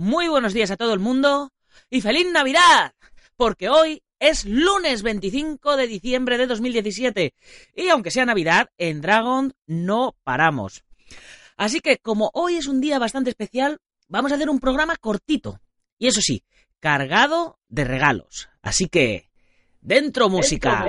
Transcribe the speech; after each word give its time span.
Muy 0.00 0.28
buenos 0.28 0.54
días 0.54 0.70
a 0.70 0.78
todo 0.78 0.94
el 0.94 0.98
mundo 0.98 1.52
y 1.90 2.00
feliz 2.00 2.26
Navidad, 2.32 2.94
porque 3.36 3.68
hoy 3.68 4.02
es 4.18 4.46
lunes 4.46 5.02
25 5.02 5.76
de 5.76 5.86
diciembre 5.86 6.38
de 6.38 6.46
2017 6.46 7.34
y 7.76 7.88
aunque 7.90 8.10
sea 8.10 8.24
Navidad, 8.24 8.70
en 8.78 9.02
Dragon 9.02 9.52
no 9.66 10.16
paramos. 10.24 10.84
Así 11.58 11.80
que 11.80 11.98
como 11.98 12.30
hoy 12.32 12.56
es 12.56 12.66
un 12.66 12.80
día 12.80 12.98
bastante 12.98 13.28
especial, 13.28 13.76
vamos 14.08 14.32
a 14.32 14.36
hacer 14.36 14.48
un 14.48 14.58
programa 14.58 14.96
cortito 14.96 15.60
y 15.98 16.06
eso 16.06 16.22
sí, 16.22 16.44
cargado 16.78 17.58
de 17.68 17.84
regalos. 17.84 18.48
Así 18.62 18.88
que 18.88 19.28
dentro 19.82 20.30
música. 20.30 20.86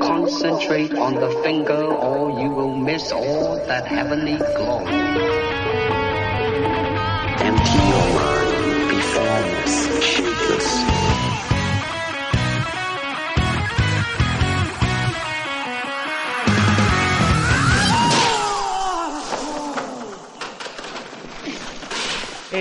Concentrate 0.00 0.92
on 0.98 1.14
the 1.14 1.28
finger 1.44 1.84
or 1.84 2.42
you 2.42 2.50
will 2.50 2.76
miss 2.76 3.12
all 3.12 3.64
that 3.68 3.86
heavenly 3.86 4.36
glow. 4.56 5.41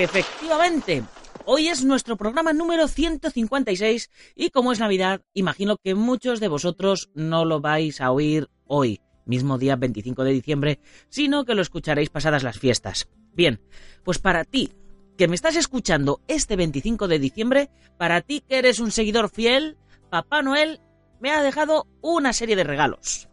Efectivamente, 0.04 1.04
hoy 1.46 1.68
es 1.68 1.84
nuestro 1.84 2.18
programa 2.18 2.54
número 2.54 2.88
156 2.88 4.10
y 4.36 4.50
como 4.50 4.72
es 4.72 4.80
Navidad, 4.80 5.22
imagino 5.34 5.78
que 5.78 5.94
muchos 5.94 6.40
de 6.40 6.48
vosotros 6.48 7.12
no 7.14 7.46
lo 7.46 7.62
vais 7.62 8.02
a 8.02 8.12
oír 8.12 8.50
hoy, 8.66 9.00
mismo 9.26 9.58
día 9.58 9.76
25 9.76 10.24
de 10.24 10.32
diciembre, 10.32 10.80
sino 11.10 11.46
que 11.46 11.54
lo 11.54 11.62
escucharéis 11.62 12.10
pasadas 12.10 12.42
las 12.42 12.58
fiestas. 12.58 13.10
Bien, 13.34 13.62
pues 14.04 14.18
para 14.18 14.44
ti, 14.44 14.72
que 15.18 15.28
me 15.28 15.36
estás 15.36 15.56
escuchando 15.56 16.22
este 16.28 16.56
25 16.56 17.08
de 17.08 17.20
diciembre, 17.20 17.70
para 17.98 18.22
ti 18.22 18.44
que 18.48 18.58
eres 18.58 18.80
un 18.80 18.92
seguidor 18.92 19.30
fiel, 19.30 19.78
Papá 20.10 20.42
Noel 20.42 20.80
me 21.20 21.32
ha 21.32 21.44
dejado 21.44 21.88
una 22.02 22.34
serie 22.34 22.56
de 22.56 22.64
regalos. 22.64 23.30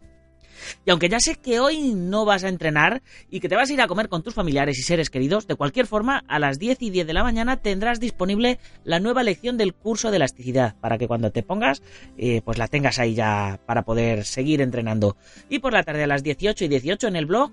Y 0.85 0.91
aunque 0.91 1.09
ya 1.09 1.19
sé 1.19 1.35
que 1.35 1.59
hoy 1.59 1.93
no 1.93 2.25
vas 2.25 2.43
a 2.43 2.49
entrenar 2.49 3.01
y 3.29 3.39
que 3.39 3.49
te 3.49 3.55
vas 3.55 3.69
a 3.69 3.73
ir 3.73 3.81
a 3.81 3.87
comer 3.87 4.09
con 4.09 4.23
tus 4.23 4.33
familiares 4.33 4.77
y 4.77 4.83
seres 4.83 5.09
queridos, 5.09 5.47
de 5.47 5.55
cualquier 5.55 5.87
forma, 5.87 6.23
a 6.27 6.39
las 6.39 6.59
10 6.59 6.81
y 6.81 6.89
10 6.89 7.07
de 7.07 7.13
la 7.13 7.23
mañana 7.23 7.57
tendrás 7.57 7.99
disponible 7.99 8.59
la 8.83 8.99
nueva 8.99 9.23
lección 9.23 9.57
del 9.57 9.73
curso 9.73 10.11
de 10.11 10.17
elasticidad, 10.17 10.75
para 10.79 10.97
que 10.97 11.07
cuando 11.07 11.31
te 11.31 11.43
pongas, 11.43 11.81
eh, 12.17 12.41
pues 12.43 12.57
la 12.57 12.67
tengas 12.67 12.99
ahí 12.99 13.13
ya 13.13 13.59
para 13.65 13.83
poder 13.83 14.25
seguir 14.25 14.61
entrenando. 14.61 15.17
Y 15.49 15.59
por 15.59 15.73
la 15.73 15.83
tarde 15.83 16.03
a 16.03 16.07
las 16.07 16.23
18 16.23 16.65
y 16.65 16.67
18 16.67 17.07
en 17.07 17.15
el 17.15 17.25
blog, 17.25 17.51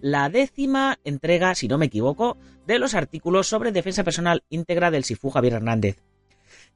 la 0.00 0.28
décima 0.28 0.98
entrega, 1.04 1.54
si 1.54 1.68
no 1.68 1.78
me 1.78 1.86
equivoco, 1.86 2.36
de 2.66 2.78
los 2.78 2.94
artículos 2.94 3.46
sobre 3.46 3.72
defensa 3.72 4.04
personal 4.04 4.44
íntegra 4.48 4.90
del 4.90 5.04
Sifu 5.04 5.30
Javier 5.30 5.54
Hernández. 5.54 6.02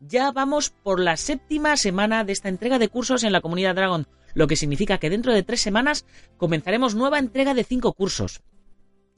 Ya 0.01 0.33
vamos 0.33 0.71
por 0.71 1.01
la 1.01 1.17
séptima 1.17 1.77
semana 1.77 2.25
de 2.25 2.33
esta 2.33 2.49
entrega 2.49 2.79
de 2.79 2.89
cursos 2.89 3.25
en 3.25 3.33
la 3.33 3.41
comunidad 3.41 3.75
Dragon, 3.75 4.07
lo 4.35 4.47
que 4.47 4.57
significa 4.57 4.99
que 4.99 5.11
dentro 5.11 5.33
de 5.33 5.43
tres 5.43 5.61
semanas 5.61 6.05
comenzaremos 6.37 6.95
nueva 6.95 7.19
entrega 7.19 7.55
de 7.55 7.65
cinco 7.65 7.93
cursos. 7.93 8.43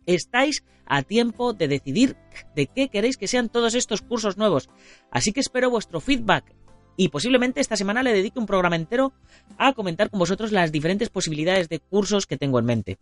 Estáis 0.07 0.65
a 0.87 1.03
tiempo 1.03 1.53
de 1.53 1.67
decidir 1.67 2.17
de 2.55 2.67
qué 2.67 2.89
queréis 2.89 3.17
que 3.17 3.27
sean 3.27 3.49
todos 3.49 3.75
estos 3.75 4.03
cursos 4.03 4.37
nuevos, 4.37 4.69
así 5.11 5.33
que 5.33 5.41
espero 5.41 5.71
vuestro 5.71 6.01
feedback 6.01 6.55
y 6.97 7.09
posiblemente 7.09 7.61
esta 7.61 7.77
semana 7.77 8.03
le 8.03 8.13
dedique 8.13 8.39
un 8.39 8.47
programa 8.47 8.77
entero 8.77 9.13
a 9.59 9.73
comentar 9.73 10.11
con 10.11 10.19
vosotros 10.19 10.53
las 10.53 10.73
diferentes 10.73 11.11
posibilidades 11.11 11.69
de 11.69 11.81
cursos 11.81 12.27
que 12.27 12.39
tengo 12.39 12.59
en 12.59 12.65
mente. 12.65 12.99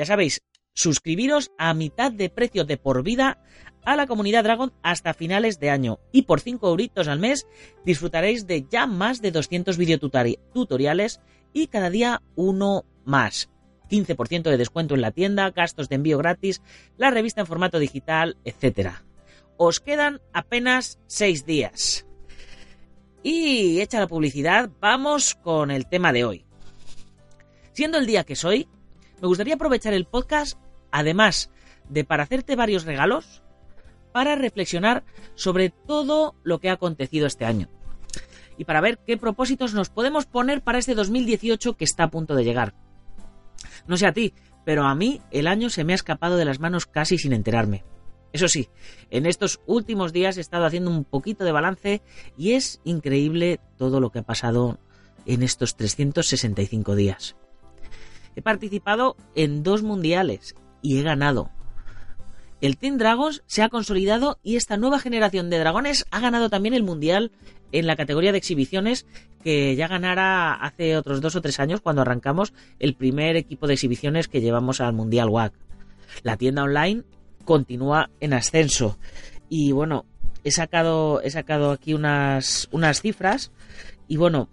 Ya 0.00 0.06
sabéis, 0.06 0.40
suscribiros 0.72 1.50
a 1.58 1.74
mitad 1.74 2.10
de 2.10 2.30
precio 2.30 2.64
de 2.64 2.78
por 2.78 3.02
vida 3.02 3.38
a 3.84 3.96
la 3.96 4.06
comunidad 4.06 4.44
Dragon 4.44 4.72
hasta 4.82 5.12
finales 5.12 5.60
de 5.60 5.68
año 5.68 5.98
y 6.10 6.22
por 6.22 6.40
5 6.40 6.66
euritos 6.70 7.06
al 7.06 7.18
mes 7.18 7.46
disfrutaréis 7.84 8.46
de 8.46 8.66
ya 8.66 8.86
más 8.86 9.20
de 9.20 9.30
200 9.30 9.76
videotutoriales 9.76 11.20
y 11.52 11.66
cada 11.66 11.90
día 11.90 12.22
uno 12.34 12.86
más. 13.04 13.50
15% 13.90 14.44
de 14.44 14.56
descuento 14.56 14.94
en 14.94 15.02
la 15.02 15.10
tienda, 15.10 15.50
gastos 15.50 15.90
de 15.90 15.96
envío 15.96 16.16
gratis, 16.16 16.62
la 16.96 17.10
revista 17.10 17.42
en 17.42 17.46
formato 17.46 17.78
digital, 17.78 18.38
etc. 18.46 18.92
Os 19.58 19.80
quedan 19.80 20.22
apenas 20.32 20.98
6 21.08 21.44
días. 21.44 22.06
Y 23.22 23.82
hecha 23.82 24.00
la 24.00 24.08
publicidad, 24.08 24.70
vamos 24.80 25.34
con 25.34 25.70
el 25.70 25.86
tema 25.86 26.10
de 26.14 26.24
hoy. 26.24 26.46
Siendo 27.74 27.98
el 27.98 28.06
día 28.06 28.24
que 28.24 28.34
soy, 28.34 28.66
me 29.20 29.28
gustaría 29.28 29.54
aprovechar 29.54 29.92
el 29.92 30.06
podcast, 30.06 30.58
además 30.90 31.50
de 31.88 32.04
para 32.04 32.22
hacerte 32.22 32.56
varios 32.56 32.84
regalos, 32.84 33.42
para 34.12 34.34
reflexionar 34.34 35.04
sobre 35.34 35.70
todo 35.70 36.34
lo 36.42 36.58
que 36.58 36.70
ha 36.70 36.74
acontecido 36.74 37.26
este 37.26 37.44
año 37.44 37.68
y 38.60 38.64
para 38.64 38.82
ver 38.82 38.98
qué 39.06 39.16
propósitos 39.16 39.72
nos 39.72 39.88
podemos 39.88 40.26
poner 40.26 40.62
para 40.62 40.78
este 40.78 40.94
2018 40.94 41.78
que 41.78 41.84
está 41.84 42.04
a 42.04 42.10
punto 42.10 42.34
de 42.34 42.44
llegar. 42.44 42.74
No 43.86 43.96
sé 43.96 44.06
a 44.06 44.12
ti, 44.12 44.34
pero 44.66 44.84
a 44.84 44.94
mí 44.94 45.22
el 45.30 45.46
año 45.46 45.70
se 45.70 45.82
me 45.82 45.92
ha 45.92 45.94
escapado 45.94 46.36
de 46.36 46.44
las 46.44 46.60
manos 46.60 46.84
casi 46.84 47.16
sin 47.16 47.32
enterarme. 47.32 47.84
Eso 48.32 48.48
sí, 48.48 48.68
en 49.10 49.24
estos 49.24 49.60
últimos 49.66 50.12
días 50.12 50.36
he 50.36 50.42
estado 50.42 50.66
haciendo 50.66 50.90
un 50.90 51.04
poquito 51.04 51.44
de 51.44 51.52
balance 51.52 52.02
y 52.36 52.52
es 52.52 52.82
increíble 52.84 53.60
todo 53.78 53.98
lo 53.98 54.10
que 54.10 54.18
ha 54.18 54.24
pasado 54.24 54.78
en 55.24 55.42
estos 55.42 55.76
365 55.76 56.94
días. 56.94 57.36
He 58.36 58.42
participado 58.42 59.16
en 59.34 59.62
dos 59.62 59.82
mundiales 59.82 60.54
y 60.82 60.98
he 60.98 61.02
ganado. 61.02 61.50
El 62.60 62.76
Team 62.76 62.98
Dragons 62.98 63.42
se 63.46 63.62
ha 63.62 63.70
consolidado 63.70 64.38
y 64.42 64.56
esta 64.56 64.76
nueva 64.76 64.98
generación 64.98 65.48
de 65.48 65.58
dragones 65.58 66.04
ha 66.10 66.20
ganado 66.20 66.50
también 66.50 66.74
el 66.74 66.82
mundial 66.82 67.32
en 67.72 67.86
la 67.86 67.96
categoría 67.96 68.32
de 68.32 68.38
exhibiciones 68.38 69.06
que 69.42 69.74
ya 69.76 69.88
ganara 69.88 70.52
hace 70.52 70.96
otros 70.96 71.20
dos 71.22 71.36
o 71.36 71.40
tres 71.40 71.58
años 71.60 71.80
cuando 71.80 72.02
arrancamos 72.02 72.52
el 72.78 72.94
primer 72.94 73.36
equipo 73.36 73.66
de 73.66 73.74
exhibiciones 73.74 74.28
que 74.28 74.42
llevamos 74.42 74.80
al 74.80 74.92
Mundial 74.92 75.30
WAC. 75.30 75.54
La 76.22 76.36
tienda 76.36 76.64
online 76.64 77.04
continúa 77.44 78.10
en 78.20 78.34
ascenso 78.34 78.98
y 79.48 79.72
bueno, 79.72 80.04
he 80.44 80.50
sacado, 80.50 81.22
he 81.22 81.30
sacado 81.30 81.70
aquí 81.70 81.94
unas, 81.94 82.68
unas 82.72 83.00
cifras 83.00 83.52
y 84.06 84.18
bueno, 84.18 84.48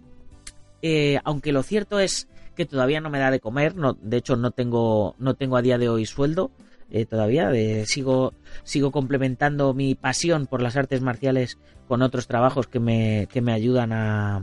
eh, 0.80 1.18
aunque 1.24 1.52
lo 1.52 1.62
cierto 1.62 2.00
es 2.00 2.28
que 2.58 2.66
todavía 2.66 3.00
no 3.00 3.08
me 3.08 3.20
da 3.20 3.30
de 3.30 3.38
comer, 3.38 3.76
no, 3.76 3.96
de 4.02 4.16
hecho 4.16 4.34
no 4.34 4.50
tengo, 4.50 5.14
no 5.20 5.34
tengo 5.34 5.56
a 5.56 5.62
día 5.62 5.78
de 5.78 5.88
hoy 5.88 6.06
sueldo, 6.06 6.50
eh, 6.90 7.06
todavía. 7.06 7.52
sigo, 7.86 8.34
sigo 8.64 8.90
complementando 8.90 9.74
mi 9.74 9.94
pasión 9.94 10.48
por 10.48 10.60
las 10.60 10.76
artes 10.76 11.00
marciales 11.00 11.56
con 11.86 12.02
otros 12.02 12.26
trabajos 12.26 12.66
que 12.66 12.80
me, 12.80 13.28
que 13.30 13.42
me 13.42 13.52
ayudan 13.52 13.92
a, 13.92 14.42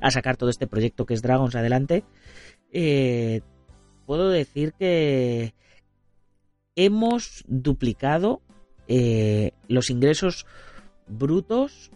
a 0.00 0.10
sacar 0.12 0.36
todo 0.36 0.48
este 0.48 0.68
proyecto 0.68 1.06
que 1.06 1.14
es 1.14 1.22
Dragons 1.22 1.56
adelante. 1.56 2.04
Eh, 2.70 3.40
puedo 4.06 4.30
decir 4.30 4.72
que 4.78 5.52
hemos 6.76 7.42
duplicado 7.48 8.42
eh, 8.86 9.50
los 9.66 9.90
ingresos 9.90 10.46
brutos, 11.08 11.90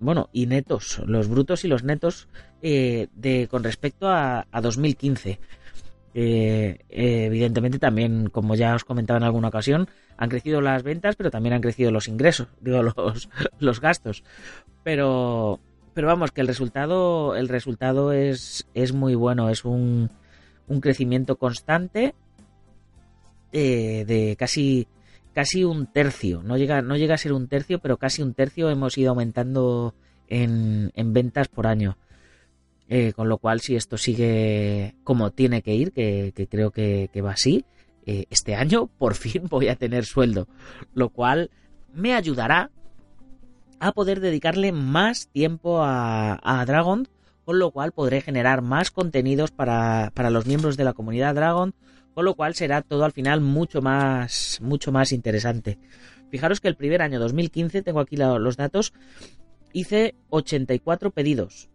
bueno, 0.00 0.28
y 0.32 0.46
netos, 0.46 1.00
los 1.06 1.28
brutos 1.28 1.64
y 1.64 1.68
los 1.68 1.84
netos 1.84 2.28
de, 2.60 3.48
con 3.50 3.64
respecto 3.64 4.08
a, 4.08 4.46
a 4.50 4.60
2015. 4.60 5.38
Eh, 6.18 6.78
evidentemente 6.88 7.78
también, 7.78 8.30
como 8.30 8.54
ya 8.54 8.74
os 8.74 8.84
comentaba 8.84 9.18
en 9.18 9.24
alguna 9.24 9.48
ocasión, 9.48 9.86
han 10.16 10.30
crecido 10.30 10.62
las 10.62 10.82
ventas, 10.82 11.14
pero 11.14 11.30
también 11.30 11.52
han 11.52 11.60
crecido 11.60 11.90
los 11.90 12.08
ingresos, 12.08 12.48
digo, 12.60 12.82
los, 12.82 13.28
los 13.58 13.80
gastos. 13.80 14.24
Pero, 14.82 15.60
pero 15.92 16.06
vamos, 16.06 16.30
que 16.30 16.40
el 16.40 16.46
resultado, 16.46 17.36
el 17.36 17.48
resultado 17.48 18.12
es, 18.12 18.66
es 18.72 18.94
muy 18.94 19.14
bueno, 19.14 19.50
es 19.50 19.66
un, 19.66 20.10
un 20.68 20.80
crecimiento 20.80 21.36
constante 21.36 22.14
eh, 23.52 24.04
de 24.06 24.36
casi, 24.36 24.88
casi 25.36 25.64
un 25.64 25.86
tercio. 25.86 26.42
No 26.42 26.56
llega, 26.56 26.80
no 26.80 26.96
llega 26.96 27.14
a 27.14 27.18
ser 27.18 27.34
un 27.34 27.46
tercio, 27.46 27.78
pero 27.78 27.98
casi 27.98 28.22
un 28.22 28.32
tercio 28.32 28.70
hemos 28.70 28.96
ido 28.96 29.10
aumentando 29.10 29.94
en, 30.28 30.92
en 30.94 31.12
ventas 31.12 31.48
por 31.48 31.66
año. 31.66 31.98
Eh, 32.88 33.12
con 33.12 33.28
lo 33.28 33.36
cual, 33.36 33.60
si 33.60 33.76
esto 33.76 33.98
sigue 33.98 34.94
como 35.04 35.32
tiene 35.32 35.60
que 35.60 35.74
ir, 35.74 35.92
que, 35.92 36.32
creo 36.50 36.70
que, 36.70 37.10
va 37.22 37.32
así, 37.32 37.66
eh, 38.06 38.24
este 38.30 38.54
año 38.54 38.86
por 38.86 39.14
fin 39.14 39.42
voy 39.50 39.68
a 39.68 39.76
tener 39.76 40.06
sueldo. 40.06 40.48
Lo 40.94 41.10
cual 41.10 41.50
me 41.92 42.14
ayudará 42.14 42.70
a 43.78 43.92
poder 43.92 44.20
dedicarle 44.20 44.72
más 44.72 45.28
tiempo 45.28 45.82
a, 45.82 46.40
a 46.42 46.64
Dragon, 46.64 47.08
con 47.44 47.58
lo 47.58 47.72
cual 47.72 47.92
podré 47.92 48.22
generar 48.22 48.62
más 48.62 48.90
contenidos 48.90 49.50
para, 49.50 50.12
para 50.14 50.30
los 50.30 50.46
miembros 50.46 50.78
de 50.78 50.84
la 50.84 50.94
comunidad 50.94 51.34
Dragon, 51.34 51.74
con 52.16 52.24
lo 52.24 52.34
cual 52.34 52.54
será 52.54 52.80
todo 52.80 53.04
al 53.04 53.12
final 53.12 53.42
mucho 53.42 53.82
más, 53.82 54.58
mucho 54.62 54.90
más 54.90 55.12
interesante. 55.12 55.78
Fijaros 56.30 56.62
que 56.62 56.68
el 56.68 56.74
primer 56.74 57.02
año 57.02 57.20
2015, 57.20 57.82
tengo 57.82 58.00
aquí 58.00 58.16
los 58.16 58.56
datos, 58.56 58.94
hice 59.74 60.14
84 60.30 61.10
pedidos. 61.10 61.68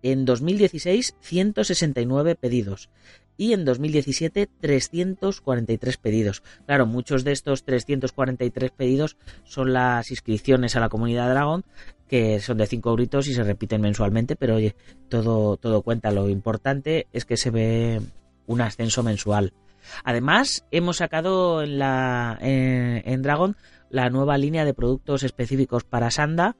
En 0.00 0.24
2016, 0.24 1.16
169 1.20 2.36
pedidos. 2.36 2.88
Y 3.36 3.52
en 3.52 3.66
2017, 3.66 4.48
343 4.62 5.96
pedidos. 5.98 6.42
Claro, 6.64 6.86
muchos 6.86 7.22
de 7.22 7.32
estos 7.32 7.64
343 7.64 8.70
pedidos 8.70 9.18
son 9.44 9.74
las 9.74 10.10
inscripciones 10.10 10.74
a 10.74 10.80
la 10.80 10.88
comunidad 10.88 11.28
Dragon, 11.28 11.66
que 12.08 12.40
son 12.40 12.56
de 12.56 12.66
5 12.66 12.88
euritos 12.88 13.28
y 13.28 13.34
se 13.34 13.44
repiten 13.44 13.82
mensualmente, 13.82 14.36
pero 14.36 14.54
oye, 14.54 14.74
todo, 15.10 15.58
todo 15.58 15.82
cuenta. 15.82 16.10
Lo 16.10 16.30
importante 16.30 17.08
es 17.12 17.26
que 17.26 17.36
se 17.36 17.50
ve 17.50 18.00
un 18.46 18.62
ascenso 18.62 19.02
mensual. 19.02 19.52
Además, 20.04 20.66
hemos 20.70 20.98
sacado 20.98 21.62
en, 21.62 21.78
la, 21.78 22.38
en 22.40 23.22
Dragon 23.22 23.56
la 23.92 24.08
nueva 24.08 24.38
línea 24.38 24.64
de 24.64 24.74
productos 24.74 25.22
específicos 25.22 25.84
para 25.84 26.10
Sanda, 26.10 26.56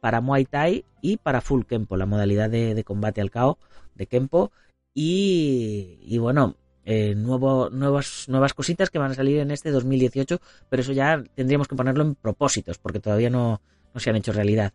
para 0.00 0.20
Muay 0.20 0.44
Thai 0.44 0.84
y 1.00 1.16
para 1.16 1.40
Full 1.40 1.64
Kempo, 1.64 1.96
la 1.96 2.06
modalidad 2.06 2.50
de, 2.50 2.84
combate 2.84 3.20
al 3.20 3.30
KO 3.30 3.58
de 3.94 4.06
Kempo. 4.06 4.52
Y, 4.94 6.16
bueno, 6.18 6.56
eh, 6.84 7.14
nuevo, 7.14 7.70
nuevas, 7.70 8.26
nuevas 8.28 8.54
cositas 8.54 8.90
que 8.90 8.98
van 8.98 9.10
a 9.10 9.14
salir 9.14 9.38
en 9.38 9.50
este 9.50 9.70
2018, 9.70 10.40
pero 10.68 10.82
eso 10.82 10.92
ya 10.92 11.22
tendríamos 11.34 11.66
que 11.66 11.76
ponerlo 11.76 12.04
en 12.04 12.14
propósitos, 12.14 12.78
porque 12.78 13.00
todavía 13.00 13.30
no, 13.30 13.62
no 13.94 14.00
se 14.00 14.10
han 14.10 14.16
hecho 14.16 14.32
realidad. 14.32 14.72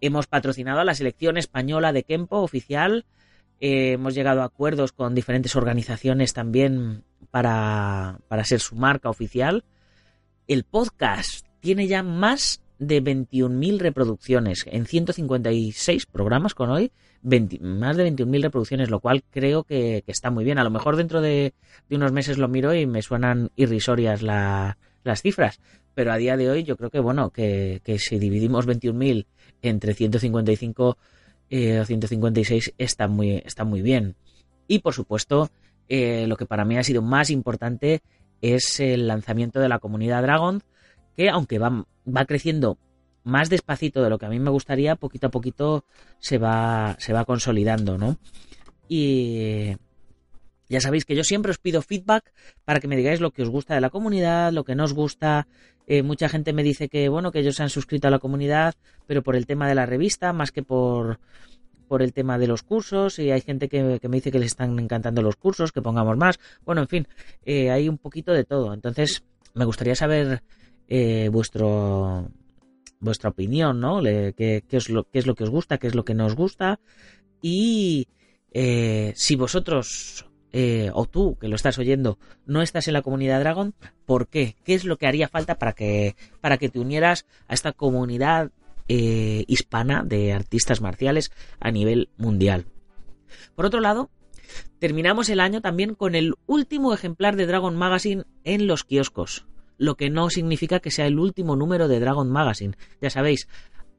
Hemos 0.00 0.26
patrocinado 0.26 0.80
a 0.80 0.84
la 0.84 0.94
selección 0.94 1.36
española 1.36 1.92
de 1.92 2.02
Kempo 2.02 2.38
oficial. 2.38 3.06
Eh, 3.60 3.92
hemos 3.92 4.14
llegado 4.14 4.42
a 4.42 4.46
acuerdos 4.46 4.92
con 4.92 5.14
diferentes 5.14 5.56
organizaciones 5.56 6.32
también 6.32 7.04
para, 7.30 8.18
para 8.28 8.44
ser 8.44 8.60
su 8.60 8.76
marca 8.76 9.08
oficial. 9.10 9.64
El 10.46 10.64
podcast 10.64 11.46
tiene 11.60 11.86
ya 11.86 12.02
más 12.02 12.60
de 12.78 13.02
21.000 13.02 13.78
reproducciones 13.78 14.64
en 14.66 14.86
156 14.86 16.06
programas 16.06 16.54
con 16.54 16.70
hoy, 16.70 16.92
más 17.22 17.96
de 17.96 18.12
21.000 18.12 18.42
reproducciones, 18.42 18.90
lo 18.90 19.00
cual 19.00 19.24
creo 19.30 19.64
que, 19.64 20.04
está 20.06 20.30
muy 20.30 20.44
bien. 20.44 20.58
A 20.58 20.64
lo 20.64 20.70
mejor 20.70 20.96
dentro 20.96 21.20
de, 21.20 21.54
unos 21.90 22.12
meses 22.12 22.38
lo 22.38 22.48
miro 22.48 22.74
y 22.74 22.86
me 22.86 23.02
suenan 23.02 23.50
irrisorias 23.56 24.22
las 24.22 24.76
cifras, 25.22 25.60
pero 25.94 26.12
a 26.12 26.18
día 26.18 26.36
de 26.36 26.50
hoy 26.50 26.62
yo 26.64 26.76
creo 26.76 26.90
que, 26.90 27.00
bueno, 27.00 27.30
que, 27.30 27.80
si 27.98 28.18
dividimos 28.18 28.66
21.000 28.66 29.26
entre 29.62 29.94
155 29.94 30.98
eh, 31.50 31.80
o 31.80 31.84
156 31.84 32.74
está 32.78 33.08
muy, 33.08 33.42
está 33.44 33.64
muy 33.64 33.82
bien. 33.82 34.16
Y 34.68 34.80
por 34.80 34.94
supuesto, 34.94 35.50
eh, 35.88 36.26
lo 36.26 36.36
que 36.36 36.46
para 36.46 36.64
mí 36.64 36.76
ha 36.76 36.82
sido 36.82 37.02
más 37.02 37.30
importante 37.30 38.02
es 38.40 38.80
el 38.80 39.06
lanzamiento 39.06 39.60
de 39.60 39.68
la 39.68 39.78
comunidad 39.78 40.22
Dragon, 40.22 40.62
que 41.16 41.30
aunque 41.30 41.58
va, 41.58 41.86
va 42.06 42.24
creciendo 42.24 42.78
más 43.24 43.48
despacito 43.50 44.02
de 44.02 44.10
lo 44.10 44.18
que 44.18 44.26
a 44.26 44.28
mí 44.28 44.38
me 44.38 44.50
gustaría, 44.50 44.96
poquito 44.96 45.26
a 45.26 45.30
poquito 45.30 45.84
se 46.18 46.38
va, 46.38 46.96
se 46.98 47.12
va 47.12 47.24
consolidando, 47.24 47.98
¿no? 47.98 48.18
Y 48.88 49.72
ya 50.68 50.80
sabéis 50.80 51.04
que 51.04 51.14
yo 51.14 51.24
siempre 51.24 51.50
os 51.50 51.58
pido 51.58 51.82
feedback 51.82 52.32
para 52.64 52.80
que 52.80 52.88
me 52.88 52.96
digáis 52.96 53.20
lo 53.20 53.30
que 53.30 53.42
os 53.42 53.48
gusta 53.48 53.74
de 53.74 53.80
la 53.80 53.90
comunidad, 53.90 54.52
lo 54.52 54.64
que 54.64 54.74
no 54.74 54.84
os 54.84 54.94
gusta. 54.94 55.46
Eh, 55.86 56.02
mucha 56.02 56.28
gente 56.28 56.52
me 56.52 56.62
dice 56.62 56.88
que, 56.88 57.08
bueno, 57.08 57.30
que 57.30 57.40
ellos 57.40 57.56
se 57.56 57.62
han 57.62 57.70
suscrito 57.70 58.08
a 58.08 58.10
la 58.10 58.18
comunidad, 58.18 58.74
pero 59.06 59.22
por 59.22 59.36
el 59.36 59.46
tema 59.46 59.68
de 59.68 59.74
la 59.74 59.86
revista, 59.86 60.32
más 60.32 60.50
que 60.50 60.62
por, 60.62 61.20
por 61.86 62.02
el 62.02 62.12
tema 62.12 62.38
de 62.38 62.48
los 62.48 62.62
cursos. 62.62 63.18
Y 63.18 63.30
hay 63.30 63.40
gente 63.40 63.68
que, 63.68 63.82
me 63.82 64.16
dice 64.16 64.32
que 64.32 64.38
les 64.38 64.48
están 64.48 64.78
encantando 64.78 65.22
los 65.22 65.36
cursos, 65.36 65.72
que 65.72 65.82
pongamos 65.82 66.16
más. 66.16 66.40
Bueno, 66.64 66.82
en 66.82 66.88
fin, 66.88 67.08
eh, 67.44 67.70
hay 67.70 67.88
un 67.88 67.98
poquito 67.98 68.32
de 68.32 68.44
todo. 68.44 68.74
Entonces, 68.74 69.22
me 69.54 69.64
gustaría 69.64 69.94
saber 69.94 70.42
eh, 70.88 71.28
vuestro 71.30 72.28
vuestra 72.98 73.28
opinión, 73.28 73.78
¿no? 73.78 74.02
qué, 74.02 74.64
es 74.70 74.88
lo, 74.88 75.04
qué 75.04 75.18
es 75.18 75.26
lo 75.26 75.34
que 75.34 75.44
os 75.44 75.50
gusta, 75.50 75.76
qué 75.76 75.86
es 75.86 75.94
lo 75.94 76.04
que 76.04 76.14
no 76.14 76.26
os 76.26 76.34
gusta. 76.34 76.80
Y 77.42 78.08
si 79.14 79.36
vosotros 79.36 80.26
eh, 80.52 80.90
o 80.94 81.06
tú 81.06 81.36
que 81.38 81.48
lo 81.48 81.56
estás 81.56 81.78
oyendo 81.78 82.18
no 82.46 82.62
estás 82.62 82.88
en 82.88 82.94
la 82.94 83.02
comunidad 83.02 83.40
Dragon, 83.40 83.74
¿por 84.04 84.28
qué? 84.28 84.56
¿Qué 84.64 84.74
es 84.74 84.84
lo 84.84 84.96
que 84.96 85.06
haría 85.06 85.28
falta 85.28 85.58
para 85.58 85.72
que, 85.72 86.16
para 86.40 86.58
que 86.58 86.68
te 86.68 86.78
unieras 86.78 87.26
a 87.48 87.54
esta 87.54 87.72
comunidad 87.72 88.50
hispana 88.88 90.04
de 90.04 90.32
artistas 90.32 90.80
marciales 90.80 91.32
a 91.58 91.72
nivel 91.72 92.08
mundial? 92.16 92.66
Por 93.56 93.66
otro 93.66 93.80
lado, 93.80 94.10
terminamos 94.78 95.28
el 95.28 95.40
año 95.40 95.60
también 95.60 95.96
con 95.96 96.14
el 96.14 96.34
último 96.46 96.94
ejemplar 96.94 97.34
de 97.34 97.46
Dragon 97.46 97.74
Magazine 97.74 98.24
en 98.44 98.68
los 98.68 98.84
kioscos 98.84 99.46
lo 99.78 99.96
que 99.96 100.10
no 100.10 100.30
significa 100.30 100.80
que 100.80 100.90
sea 100.90 101.06
el 101.06 101.18
último 101.18 101.56
número 101.56 101.88
de 101.88 102.00
Dragon 102.00 102.30
Magazine. 102.30 102.76
Ya 103.00 103.10
sabéis, 103.10 103.48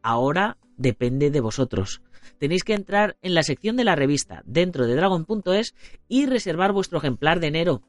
ahora 0.02 0.58
depende 0.78 1.32
de 1.32 1.40
vosotros. 1.40 2.02
Tenéis 2.38 2.64
que 2.64 2.74
entrar 2.74 3.18
en 3.22 3.34
la 3.34 3.44
sección 3.44 3.76
de 3.76 3.84
la 3.84 3.96
revista 3.96 4.42
dentro 4.46 4.86
de 4.86 4.96
dragon.es 4.96 5.74
y 6.08 6.26
reservar 6.26 6.72
vuestro 6.72 6.98
ejemplar 6.98 7.40
de 7.40 7.48
enero. 7.48 7.82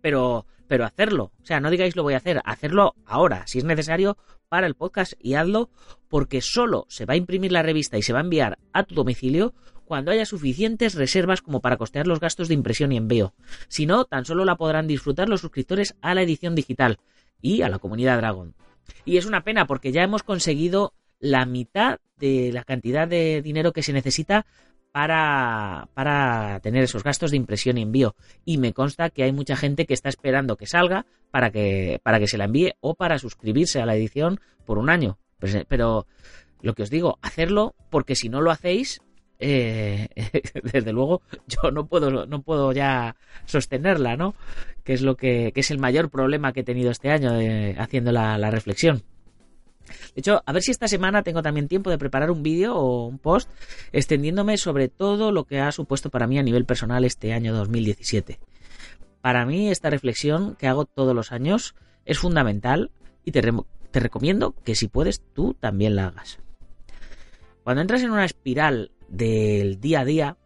Pero, 0.00 0.46
pero 0.66 0.84
hacerlo. 0.84 1.32
O 1.42 1.44
sea, 1.44 1.60
no 1.60 1.70
digáis 1.70 1.96
lo 1.96 2.02
voy 2.02 2.14
a 2.14 2.18
hacer, 2.18 2.40
hacerlo 2.44 2.94
ahora, 3.04 3.46
si 3.46 3.58
es 3.58 3.64
necesario, 3.64 4.16
para 4.48 4.66
el 4.66 4.74
podcast 4.74 5.14
y 5.18 5.34
hazlo 5.34 5.70
porque 6.08 6.40
solo 6.42 6.84
se 6.88 7.06
va 7.06 7.14
a 7.14 7.16
imprimir 7.16 7.52
la 7.52 7.62
revista 7.62 7.96
y 7.96 8.02
se 8.02 8.12
va 8.12 8.18
a 8.18 8.22
enviar 8.22 8.58
a 8.72 8.84
tu 8.84 8.94
domicilio 8.94 9.54
cuando 9.84 10.10
haya 10.10 10.26
suficientes 10.26 10.94
reservas 10.94 11.42
como 11.42 11.60
para 11.60 11.76
costear 11.76 12.06
los 12.06 12.20
gastos 12.20 12.48
de 12.48 12.54
impresión 12.54 12.92
y 12.92 12.96
envío. 12.96 13.34
Si 13.68 13.86
no, 13.86 14.04
tan 14.04 14.24
solo 14.24 14.44
la 14.44 14.56
podrán 14.56 14.86
disfrutar 14.86 15.28
los 15.28 15.40
suscriptores 15.40 15.96
a 16.00 16.14
la 16.14 16.22
edición 16.22 16.54
digital 16.54 16.98
y 17.40 17.62
a 17.62 17.68
la 17.68 17.78
comunidad 17.78 18.18
Dragon. 18.18 18.54
Y 19.04 19.16
es 19.16 19.26
una 19.26 19.44
pena 19.44 19.66
porque 19.66 19.92
ya 19.92 20.02
hemos 20.02 20.22
conseguido 20.22 20.94
la 21.22 21.46
mitad 21.46 22.00
de 22.18 22.50
la 22.52 22.64
cantidad 22.64 23.08
de 23.08 23.40
dinero 23.40 23.72
que 23.72 23.82
se 23.82 23.94
necesita 23.94 24.44
para, 24.90 25.88
para 25.94 26.60
tener 26.60 26.84
esos 26.84 27.02
gastos 27.02 27.30
de 27.30 27.38
impresión 27.38 27.78
y 27.78 27.82
envío. 27.82 28.14
Y 28.44 28.58
me 28.58 28.74
consta 28.74 29.08
que 29.08 29.22
hay 29.22 29.32
mucha 29.32 29.56
gente 29.56 29.86
que 29.86 29.94
está 29.94 30.10
esperando 30.10 30.56
que 30.56 30.66
salga 30.66 31.06
para 31.30 31.50
que, 31.50 32.00
para 32.02 32.18
que 32.18 32.28
se 32.28 32.36
la 32.36 32.44
envíe 32.44 32.74
o 32.80 32.94
para 32.94 33.18
suscribirse 33.18 33.80
a 33.80 33.86
la 33.86 33.96
edición 33.96 34.40
por 34.66 34.76
un 34.76 34.90
año. 34.90 35.18
Pues, 35.38 35.56
pero 35.68 36.06
lo 36.60 36.74
que 36.74 36.82
os 36.82 36.90
digo, 36.90 37.18
hacerlo 37.22 37.74
porque 37.88 38.16
si 38.16 38.28
no 38.28 38.40
lo 38.40 38.50
hacéis, 38.50 39.00
eh, 39.38 40.08
desde 40.72 40.92
luego 40.92 41.22
yo 41.46 41.70
no 41.70 41.86
puedo, 41.86 42.26
no 42.26 42.42
puedo 42.42 42.72
ya 42.72 43.16
sostenerla, 43.46 44.16
¿no? 44.16 44.34
Que 44.84 44.92
es 44.92 45.02
lo 45.02 45.16
que, 45.16 45.52
es 45.54 45.70
el 45.70 45.78
mayor 45.78 46.10
problema 46.10 46.52
que 46.52 46.60
he 46.60 46.64
tenido 46.64 46.90
este 46.90 47.10
año 47.10 47.40
eh, 47.40 47.76
haciendo 47.78 48.12
la, 48.12 48.50
reflexión. 48.50 49.02
De 50.14 50.20
hecho, 50.20 50.42
a 50.44 50.52
ver 50.52 50.62
si 50.62 50.70
esta 50.70 50.88
semana 50.88 51.22
tengo 51.22 51.42
también 51.42 51.68
tiempo 51.68 51.90
de 51.90 51.98
preparar 51.98 52.30
un 52.30 52.42
vídeo 52.42 52.74
o 52.74 53.06
un 53.06 53.18
post 53.18 53.50
extendiéndome 53.92 54.56
sobre 54.56 54.88
todo 54.88 55.32
lo 55.32 55.44
que 55.44 55.60
ha 55.60 55.72
supuesto 55.72 56.10
para 56.10 56.26
mí 56.26 56.38
a 56.38 56.42
nivel 56.42 56.64
personal 56.64 57.04
este 57.04 57.32
año 57.32 57.54
2017. 57.54 58.38
Para 59.20 59.46
mí 59.46 59.70
esta 59.70 59.90
reflexión 59.90 60.56
que 60.56 60.66
hago 60.66 60.84
todos 60.84 61.14
los 61.14 61.32
años 61.32 61.74
es 62.04 62.18
fundamental 62.18 62.90
y 63.24 63.32
te, 63.32 63.42
te 63.90 64.00
recomiendo 64.00 64.54
que 64.64 64.74
si 64.74 64.88
puedes 64.88 65.22
tú 65.32 65.54
también 65.54 65.96
la 65.96 66.08
hagas. 66.08 66.38
Cuando 67.62 67.82
entras 67.82 68.02
en 68.02 68.10
una 68.10 68.24
espiral 68.24 68.90
del 69.08 69.80
día 69.80 70.00
a 70.00 70.04
día, 70.04 70.36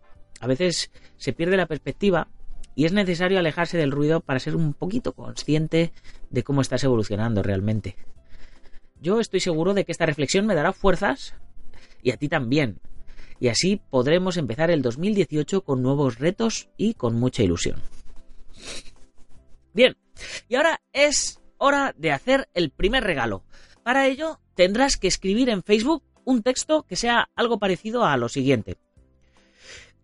a 0.40 0.46
veces 0.46 0.90
se 1.16 1.32
pierde 1.32 1.56
la 1.56 1.66
perspectiva 1.66 2.28
y 2.74 2.84
es 2.84 2.92
necesario 2.92 3.38
alejarse 3.38 3.78
del 3.78 3.90
ruido 3.90 4.20
para 4.20 4.38
ser 4.38 4.54
un 4.54 4.74
poquito 4.74 5.12
consciente 5.12 5.92
de 6.28 6.42
cómo 6.42 6.60
estás 6.60 6.84
evolucionando 6.84 7.42
realmente. 7.42 7.96
Yo 9.00 9.20
estoy 9.20 9.40
seguro 9.40 9.74
de 9.74 9.84
que 9.84 9.92
esta 9.92 10.06
reflexión 10.06 10.46
me 10.46 10.54
dará 10.54 10.72
fuerzas 10.72 11.34
y 12.02 12.10
a 12.10 12.16
ti 12.16 12.28
también. 12.28 12.80
Y 13.38 13.48
así 13.48 13.80
podremos 13.90 14.36
empezar 14.36 14.70
el 14.70 14.82
2018 14.82 15.62
con 15.62 15.82
nuevos 15.82 16.18
retos 16.18 16.70
y 16.76 16.94
con 16.94 17.14
mucha 17.16 17.42
ilusión. 17.42 17.80
Bien, 19.74 19.96
y 20.48 20.56
ahora 20.56 20.80
es 20.92 21.40
hora 21.58 21.94
de 21.98 22.12
hacer 22.12 22.48
el 22.54 22.70
primer 22.70 23.04
regalo. 23.04 23.44
Para 23.82 24.06
ello 24.06 24.40
tendrás 24.54 24.96
que 24.96 25.08
escribir 25.08 25.50
en 25.50 25.62
Facebook 25.62 26.02
un 26.24 26.42
texto 26.42 26.84
que 26.84 26.96
sea 26.96 27.30
algo 27.36 27.58
parecido 27.58 28.04
a 28.04 28.16
lo 28.16 28.28
siguiente. 28.28 28.78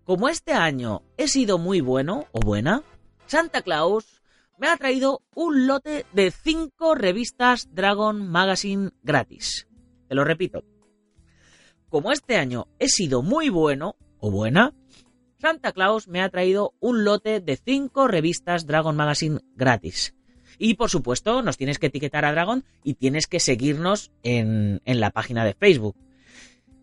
Como 0.05 0.29
este 0.29 0.53
año 0.53 1.03
he 1.17 1.29
sido 1.29 1.59
muy 1.59 1.81
bueno 1.81 2.27
o 2.33 2.41
buena, 2.41 2.83
Santa 3.27 3.63
Claus 3.63 4.22
me 4.59 4.69
ha 4.69 4.77
traído 4.77 5.23
un 5.35 5.67
lote 5.67 6.07
de 6.13 6.31
5 6.31 6.95
revistas 6.95 7.69
Dragon 7.75 8.29
Magazine 8.29 8.91
gratis. 9.03 9.69
Te 10.09 10.15
lo 10.15 10.25
repito. 10.25 10.65
Como 11.89 12.13
este 12.13 12.37
año 12.37 12.69
he 12.79 12.89
sido 12.89 13.23
muy 13.23 13.49
bueno 13.49 13.97
o 14.19 14.31
buena, 14.31 14.75
Santa 15.39 15.73
Claus 15.73 16.09
me 16.09 16.23
ha 16.23 16.29
traído 16.29 16.75
un 16.81 17.05
lote 17.05 17.41
de 17.41 17.57
5 17.57 18.09
revistas 18.09 18.67
Dragon 18.67 18.95
Magazine 18.95 19.41
gratis. 19.57 20.15
Y 20.59 20.75
por 20.75 20.91
supuesto, 20.91 21.43
nos 21.43 21.57
tienes 21.57 21.79
que 21.79 21.87
etiquetar 21.87 22.25
a 22.25 22.33
Dragon 22.33 22.65
y 22.85 22.95
tienes 22.95 23.27
que 23.27 23.41
seguirnos 23.41 24.13
en, 24.23 24.81
en 24.85 25.01
la 25.01 25.11
página 25.11 25.45
de 25.45 25.55
Facebook. 25.55 25.97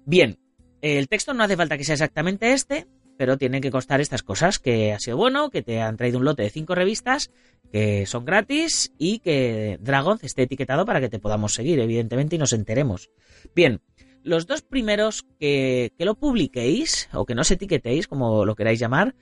Bien, 0.06 0.38
el 0.82 1.08
texto 1.08 1.34
no 1.34 1.44
hace 1.44 1.56
falta 1.56 1.78
que 1.78 1.84
sea 1.84 1.94
exactamente 1.94 2.52
este, 2.52 2.88
pero 3.20 3.38
tiene 3.38 3.60
que 3.60 3.70
costar 3.70 4.00
estas 4.00 4.24
cosas, 4.24 4.60
que 4.60 4.94
ha 4.94 5.00
sido 5.00 5.18
bueno, 5.18 5.50
que 5.50 5.62
te 5.62 5.82
han 5.82 5.98
traído 5.98 6.20
un 6.20 6.24
lote 6.24 6.44
de 6.44 6.50
cinco 6.50 6.74
revistas, 6.74 7.32
que 7.70 8.06
son 8.06 8.24
gratis 8.24 8.94
y 8.98 9.20
que 9.20 9.78
Dragon 9.82 10.18
esté 10.22 10.44
etiquetado 10.44 10.86
para 10.86 11.02
que 11.02 11.10
te 11.10 11.20
podamos 11.20 11.54
seguir, 11.54 11.82
evidentemente, 11.82 12.38
y 12.38 12.40
nos 12.40 12.54
enteremos. 12.54 13.10
Bien, 13.54 13.82
los 14.24 14.48
dos 14.48 14.62
primeros 14.62 15.26
que, 15.38 15.92
lo 16.00 16.16
publiquéis, 16.16 17.10
o 17.12 17.26
que 17.26 17.36
no 17.36 17.42
os 17.42 17.52
etiquetéis, 17.52 18.08
como 18.08 18.46
lo 18.46 18.56
queráis 18.56 18.80
llamar, 18.80 19.16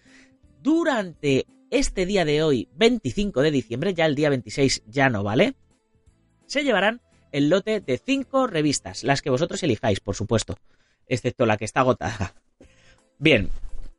durante 0.62 1.48
este 1.72 2.06
día 2.06 2.24
de 2.24 2.44
hoy, 2.44 2.70
25 2.76 3.42
de 3.42 3.50
diciembre, 3.50 3.96
ya 3.96 4.06
el 4.06 4.14
día 4.14 4.30
26 4.30 4.84
ya 4.86 5.10
no 5.10 5.24
vale, 5.24 5.56
se 6.46 6.64
llevarán 6.64 7.02
el 7.32 7.50
lote 7.50 7.82
de 7.82 7.98
cinco 7.98 8.46
revistas, 8.46 9.04
las 9.04 9.24
que 9.24 9.32
vosotros 9.32 9.64
elijáis, 9.64 10.02
por 10.02 10.14
supuesto, 10.14 10.56
excepto 11.08 11.48
la 11.48 11.58
que 11.58 11.66
está 11.66 11.80
agotada. 11.80 12.36
Bien, 13.18 13.50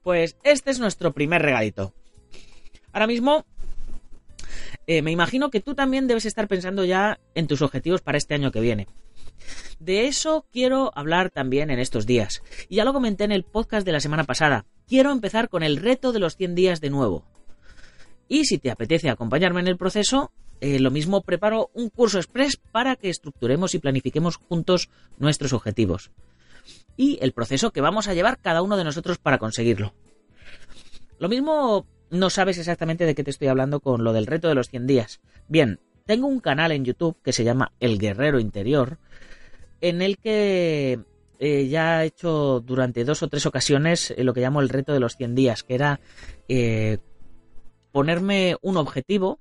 pues 0.08 0.38
este 0.42 0.70
es 0.70 0.78
nuestro 0.78 1.12
primer 1.12 1.42
regalito. 1.42 1.92
Ahora 2.94 3.06
mismo, 3.06 3.44
eh, 4.86 5.02
me 5.02 5.10
imagino 5.10 5.50
que 5.50 5.60
tú 5.60 5.74
también 5.74 6.06
debes 6.06 6.24
estar 6.24 6.48
pensando 6.48 6.86
ya 6.86 7.20
en 7.34 7.46
tus 7.46 7.60
objetivos 7.60 8.00
para 8.00 8.16
este 8.16 8.32
año 8.32 8.50
que 8.50 8.62
viene. 8.62 8.86
De 9.80 10.06
eso 10.06 10.46
quiero 10.50 10.92
hablar 10.94 11.28
también 11.28 11.68
en 11.68 11.78
estos 11.78 12.06
días. 12.06 12.42
Y 12.70 12.76
ya 12.76 12.86
lo 12.86 12.94
comenté 12.94 13.24
en 13.24 13.32
el 13.32 13.44
podcast 13.44 13.84
de 13.84 13.92
la 13.92 14.00
semana 14.00 14.24
pasada. 14.24 14.64
Quiero 14.86 15.12
empezar 15.12 15.50
con 15.50 15.62
el 15.62 15.76
reto 15.76 16.12
de 16.12 16.20
los 16.20 16.36
100 16.36 16.54
días 16.54 16.80
de 16.80 16.88
nuevo. 16.88 17.26
Y 18.28 18.46
si 18.46 18.56
te 18.56 18.70
apetece 18.70 19.10
acompañarme 19.10 19.60
en 19.60 19.68
el 19.68 19.76
proceso, 19.76 20.32
eh, 20.62 20.78
lo 20.78 20.90
mismo 20.90 21.20
preparo 21.20 21.70
un 21.74 21.90
curso 21.90 22.16
express 22.16 22.56
para 22.56 22.96
que 22.96 23.10
estructuremos 23.10 23.74
y 23.74 23.78
planifiquemos 23.78 24.36
juntos 24.36 24.88
nuestros 25.18 25.52
objetivos 25.52 26.10
y 26.98 27.16
el 27.22 27.32
proceso 27.32 27.70
que 27.70 27.80
vamos 27.80 28.08
a 28.08 28.14
llevar 28.14 28.38
cada 28.38 28.60
uno 28.60 28.76
de 28.76 28.84
nosotros 28.84 29.16
para 29.16 29.38
conseguirlo. 29.38 29.94
Lo 31.18 31.28
mismo 31.30 31.86
no 32.10 32.28
sabes 32.28 32.58
exactamente 32.58 33.06
de 33.06 33.14
qué 33.14 33.24
te 33.24 33.30
estoy 33.30 33.48
hablando 33.48 33.80
con 33.80 34.02
lo 34.02 34.12
del 34.12 34.26
reto 34.26 34.48
de 34.48 34.56
los 34.56 34.68
100 34.68 34.86
días. 34.86 35.20
Bien, 35.46 35.78
tengo 36.04 36.26
un 36.26 36.40
canal 36.40 36.72
en 36.72 36.84
YouTube 36.84 37.16
que 37.22 37.32
se 37.32 37.44
llama 37.44 37.72
El 37.78 37.98
Guerrero 37.98 38.40
Interior, 38.40 38.98
en 39.80 40.02
el 40.02 40.18
que 40.18 40.98
eh, 41.38 41.68
ya 41.68 42.02
he 42.02 42.08
hecho 42.08 42.60
durante 42.60 43.04
dos 43.04 43.22
o 43.22 43.28
tres 43.28 43.46
ocasiones 43.46 44.10
eh, 44.10 44.24
lo 44.24 44.34
que 44.34 44.40
llamo 44.40 44.60
el 44.60 44.68
reto 44.68 44.92
de 44.92 45.00
los 45.00 45.16
100 45.16 45.36
días, 45.36 45.62
que 45.62 45.76
era 45.76 46.00
eh, 46.48 46.98
ponerme 47.92 48.56
un 48.60 48.76
objetivo, 48.76 49.38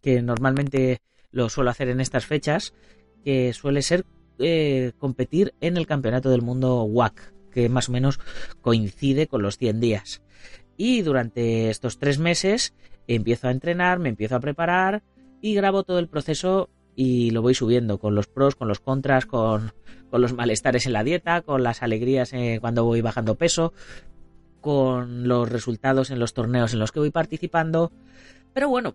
que 0.00 0.22
normalmente 0.22 1.02
lo 1.32 1.48
suelo 1.48 1.70
hacer 1.70 1.88
en 1.88 2.00
estas 2.00 2.26
fechas, 2.26 2.74
que 3.24 3.52
suele 3.54 3.82
ser 3.82 4.04
eh, 4.42 4.92
competir 4.98 5.54
en 5.60 5.76
el 5.76 5.86
Campeonato 5.86 6.30
del 6.30 6.42
Mundo 6.42 6.82
WAC, 6.84 7.32
que 7.50 7.68
más 7.68 7.88
o 7.88 7.92
menos 7.92 8.20
coincide 8.60 9.26
con 9.26 9.42
los 9.42 9.56
100 9.56 9.80
días. 9.80 10.22
Y 10.76 11.02
durante 11.02 11.70
estos 11.70 11.98
tres 11.98 12.18
meses 12.18 12.74
empiezo 13.06 13.48
a 13.48 13.52
entrenar, 13.52 13.98
me 13.98 14.08
empiezo 14.08 14.36
a 14.36 14.40
preparar 14.40 15.02
y 15.40 15.54
grabo 15.54 15.82
todo 15.82 15.98
el 15.98 16.08
proceso 16.08 16.70
y 16.94 17.30
lo 17.30 17.42
voy 17.42 17.54
subiendo 17.54 17.98
con 17.98 18.14
los 18.14 18.26
pros, 18.26 18.54
con 18.54 18.68
los 18.68 18.80
contras, 18.80 19.26
con, 19.26 19.72
los 20.10 20.32
malestares 20.34 20.86
en 20.86 20.92
la 20.92 21.04
dieta, 21.04 21.42
con 21.42 21.62
las 21.62 21.82
alegrías 21.82 22.32
eh, 22.32 22.58
cuando 22.60 22.84
voy 22.84 23.00
bajando 23.00 23.36
peso, 23.36 23.72
con 24.60 25.26
los 25.26 25.48
resultados 25.48 26.10
en 26.10 26.18
los 26.18 26.34
torneos 26.34 26.72
en 26.72 26.78
los 26.78 26.92
que 26.92 27.00
voy 27.00 27.10
participando. 27.10 27.92
Pero 28.52 28.68
bueno, 28.68 28.94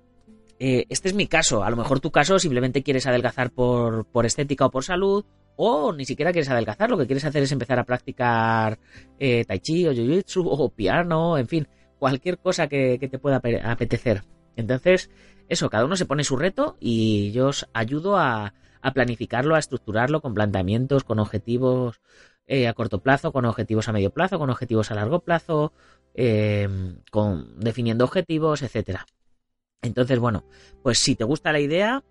eh, 0.59 0.85
este 0.89 1.09
es 1.09 1.13
mi 1.13 1.27
caso. 1.27 1.63
A 1.63 1.69
lo 1.69 1.75
mejor 1.75 1.99
tu 1.99 2.11
caso 2.11 2.39
simplemente 2.39 2.83
quieres 2.83 3.07
adelgazar 3.07 3.51
por, 3.51 4.05
por, 4.05 4.25
estética 4.25 4.67
o 4.67 4.71
por 4.71 4.83
salud, 4.83 5.25
o 5.57 5.91
ni 5.91 6.05
siquiera 6.05 6.31
quieres 6.31 6.49
adelgazar. 6.49 6.89
Lo 6.89 6.97
que 6.97 7.05
quieres 7.05 7.25
hacer 7.25 7.43
es 7.43 7.51
empezar 7.51 7.79
a 7.79 7.83
practicar 7.83 8.79
eh, 9.19 9.43
tai 9.43 9.59
chi 9.59 9.85
o 9.87 9.91
jiu-jitsu 9.91 10.45
o 10.45 10.69
piano, 10.69 11.37
en 11.37 11.47
fin, 11.47 11.67
cualquier 11.99 12.37
cosa 12.37 12.67
que, 12.67 12.97
te 12.97 13.19
pueda 13.19 13.41
apetecer. 13.65 14.23
Entonces, 14.55 15.09
eso, 15.49 15.69
cada 15.69 15.85
uno 15.85 15.97
se 15.97 16.05
pone 16.05 16.23
su 16.23 16.37
reto 16.37 16.77
y 16.79 17.31
yo 17.31 17.47
os 17.47 17.67
ayudo 17.73 18.17
a, 18.17 18.53
planificarlo, 18.93 19.55
a 19.55 19.59
estructurarlo 19.59 20.21
con 20.21 20.33
planteamientos, 20.33 21.03
con 21.03 21.19
objetivos 21.19 21.99
eh, 22.45 22.69
a 22.69 22.73
corto 22.73 23.01
plazo, 23.01 23.33
con 23.33 23.43
objetivos 23.43 23.89
a 23.89 23.91
medio 23.91 24.11
plazo, 24.11 24.39
con 24.39 24.49
objetivos 24.49 24.91
a 24.91 24.95
largo 24.95 25.19
plazo, 25.19 25.73
con 27.11 27.59
definiendo 27.59 28.05
objetivos, 28.05 28.61
etcétera. 28.61 29.05
Entonces, 29.81 30.19
bueno, 30.19 30.45
pues 30.81 30.99
si 30.99 31.15
te 31.15 31.23
gusta 31.23 31.51
la 31.51 31.59
idea, 31.59 32.03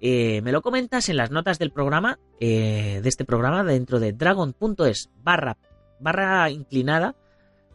eh, 0.00 0.40
me 0.42 0.52
lo 0.52 0.62
comentas 0.62 1.08
en 1.08 1.16
las 1.16 1.30
notas 1.30 1.58
del 1.58 1.72
programa, 1.72 2.18
eh, 2.40 3.00
de 3.02 3.08
este 3.08 3.24
programa, 3.24 3.64
dentro 3.64 4.00
de 4.00 4.12
dragon.es 4.12 5.10
barra, 5.22 5.56
barra 5.98 6.50
inclinada. 6.50 7.16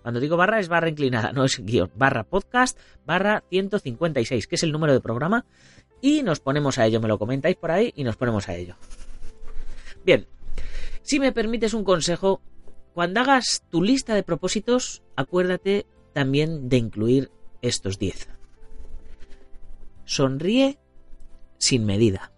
Cuando 0.02 0.20
digo 0.20 0.38
barra 0.38 0.60
es 0.60 0.68
barra 0.68 0.90
inclinada, 0.90 1.32
no 1.34 1.46
es 1.46 1.60
guion, 1.64 1.92
barra 1.96 2.24
podcast, 2.24 2.80
barra 3.06 3.44
156, 3.50 4.48
que 4.48 4.56
es 4.56 4.64
el 4.64 4.72
número 4.72 4.94
de 4.94 5.02
programa. 5.02 5.46
Y 6.02 6.24
nos 6.24 6.40
ponemos 6.40 6.78
a 6.78 6.86
ello, 6.86 7.02
me 7.02 7.08
lo 7.08 7.18
comentáis 7.18 7.56
por 7.56 7.72
ahí 7.72 7.94
y 7.96 8.04
nos 8.04 8.16
ponemos 8.16 8.50
a 8.50 8.56
ello. 8.56 8.76
Bien, 10.04 10.28
si 11.02 11.20
me 11.20 11.32
permites 11.32 11.74
un 11.74 11.84
consejo, 11.84 12.42
cuando 12.94 13.20
hagas 13.20 13.64
tu 13.70 13.82
lista 13.84 14.16
de 14.16 14.24
propósitos, 14.24 15.04
acuérdate 15.16 15.86
también 16.14 16.70
de 16.70 16.78
incluir 16.78 17.32
estos 17.62 18.00
10. 18.00 18.30
Sonríe 20.06 20.80
sin 21.66 21.86
medida. 21.86 22.32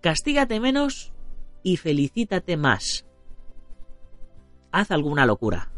Castígate 0.00 0.60
menos 0.60 1.12
y 1.62 1.76
felicítate 1.76 2.56
más. 2.56 3.04
Haz 4.70 4.90
alguna 4.92 5.26
locura. 5.26 5.72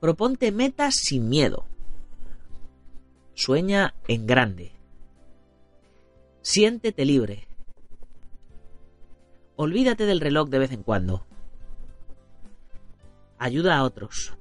Proponte 0.00 0.50
metas 0.50 0.94
sin 0.94 1.28
miedo. 1.28 1.66
Sueña 3.34 3.94
en 4.08 4.26
grande. 4.26 4.72
Siéntete 6.42 7.04
libre. 7.04 7.46
Olvídate 9.54 10.06
del 10.06 10.20
reloj 10.20 10.48
de 10.48 10.58
vez 10.58 10.72
en 10.72 10.82
cuando. 10.82 11.26
Ayuda 13.38 13.76
a 13.76 13.84
otros. 13.84 14.34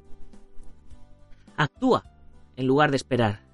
Actúa 1.55 2.03
en 2.55 2.65
lugar 2.65 2.89
de 2.89 2.97
esperar 2.97 3.46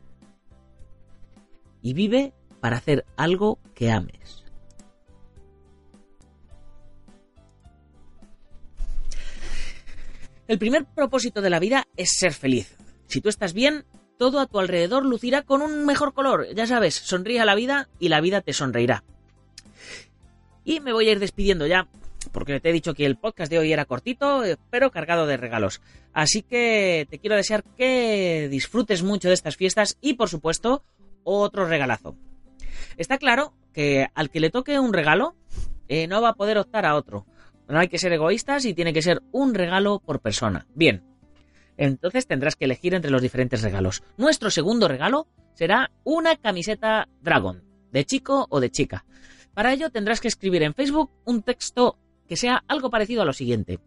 y 1.83 1.93
vive 1.93 2.33
para 2.59 2.77
hacer 2.77 3.05
algo 3.17 3.59
que 3.75 3.91
ames. 3.91 4.43
El 10.47 10.57
primer 10.57 10.85
propósito 10.85 11.41
de 11.41 11.49
la 11.49 11.59
vida 11.59 11.87
es 11.95 12.11
ser 12.17 12.33
feliz. 12.33 12.75
Si 13.07 13.21
tú 13.21 13.29
estás 13.29 13.53
bien, 13.53 13.85
todo 14.17 14.39
a 14.39 14.47
tu 14.47 14.59
alrededor 14.59 15.05
lucirá 15.05 15.43
con 15.43 15.61
un 15.61 15.85
mejor 15.85 16.13
color. 16.13 16.47
Ya 16.55 16.65
sabes, 16.67 16.95
sonríe 16.95 17.39
a 17.39 17.45
la 17.45 17.55
vida 17.55 17.89
y 17.99 18.09
la 18.09 18.21
vida 18.21 18.41
te 18.41 18.53
sonreirá. 18.53 19.03
Y 20.63 20.79
me 20.79 20.93
voy 20.93 21.09
a 21.09 21.11
ir 21.11 21.19
despidiendo 21.19 21.67
ya, 21.67 21.87
porque 22.31 22.59
te 22.59 22.69
he 22.69 22.73
dicho 22.73 22.93
que 22.93 23.05
el 23.05 23.17
podcast 23.17 23.51
de 23.51 23.59
hoy 23.59 23.73
era 23.73 23.85
cortito, 23.85 24.43
pero 24.69 24.91
cargado 24.91 25.27
de 25.27 25.37
regalos. 25.37 25.81
Así 26.13 26.41
que 26.41 27.07
te 27.09 27.19
quiero 27.19 27.35
desear 27.35 27.63
que 27.77 28.47
disfrutes 28.49 29.03
mucho 29.03 29.27
de 29.27 29.33
estas 29.33 29.57
fiestas 29.57 29.97
y, 30.01 30.13
por 30.13 30.29
supuesto, 30.29 30.83
otro 31.23 31.65
regalazo. 31.65 32.15
Está 32.97 33.17
claro 33.17 33.53
que 33.73 34.07
al 34.13 34.29
que 34.29 34.39
le 34.39 34.49
toque 34.49 34.79
un 34.79 34.93
regalo, 34.93 35.35
eh, 35.87 36.07
no 36.07 36.21
va 36.21 36.29
a 36.29 36.35
poder 36.35 36.57
optar 36.57 36.85
a 36.85 36.95
otro. 36.95 37.25
No 37.67 37.79
hay 37.79 37.87
que 37.87 37.97
ser 37.97 38.13
egoístas 38.13 38.65
y 38.65 38.73
tiene 38.73 38.93
que 38.93 39.01
ser 39.01 39.21
un 39.31 39.53
regalo 39.53 39.99
por 39.99 40.19
persona. 40.19 40.67
Bien, 40.75 41.03
entonces 41.77 42.27
tendrás 42.27 42.55
que 42.55 42.65
elegir 42.65 42.93
entre 42.93 43.11
los 43.11 43.21
diferentes 43.21 43.61
regalos. 43.61 44.03
Nuestro 44.17 44.51
segundo 44.51 44.87
regalo 44.87 45.27
será 45.53 45.91
una 46.03 46.35
camiseta 46.35 47.07
Dragon, 47.21 47.63
de 47.91 48.05
chico 48.05 48.47
o 48.49 48.59
de 48.59 48.69
chica. 48.69 49.05
Para 49.53 49.73
ello 49.73 49.89
tendrás 49.89 50.19
que 50.19 50.27
escribir 50.27 50.63
en 50.63 50.73
Facebook 50.73 51.11
un 51.25 51.41
texto 51.43 51.97
que 52.27 52.37
sea 52.37 52.63
algo 52.67 52.89
parecido 52.89 53.21
a 53.21 53.25
lo 53.25 53.33
siguiente. 53.33 53.79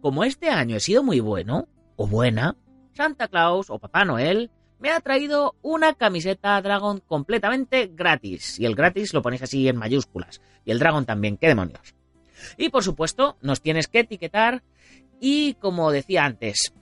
Como 0.00 0.24
este 0.24 0.50
año 0.50 0.76
he 0.76 0.80
sido 0.80 1.02
muy 1.02 1.20
bueno, 1.20 1.68
o 1.96 2.06
buena, 2.06 2.56
Santa 2.92 3.28
Claus 3.28 3.70
o 3.70 3.78
Papá 3.78 4.04
Noel 4.04 4.50
me 4.78 4.90
ha 4.90 5.00
traído 5.00 5.54
una 5.62 5.94
camiseta 5.94 6.60
Dragon 6.60 7.00
completamente 7.00 7.90
gratis. 7.92 8.58
Y 8.58 8.66
el 8.66 8.74
gratis 8.74 9.14
lo 9.14 9.22
ponéis 9.22 9.42
así 9.42 9.66
en 9.68 9.76
mayúsculas. 9.76 10.40
Y 10.64 10.70
el 10.70 10.78
Dragon 10.78 11.06
también, 11.06 11.36
qué 11.36 11.48
demonios. 11.48 11.94
Y 12.56 12.68
por 12.68 12.82
supuesto, 12.82 13.36
nos 13.40 13.60
tienes 13.60 13.88
que 13.88 14.00
etiquetar. 14.00 14.62
Y 15.20 15.54
como 15.54 15.90
decía 15.90 16.24
antes, 16.24 16.74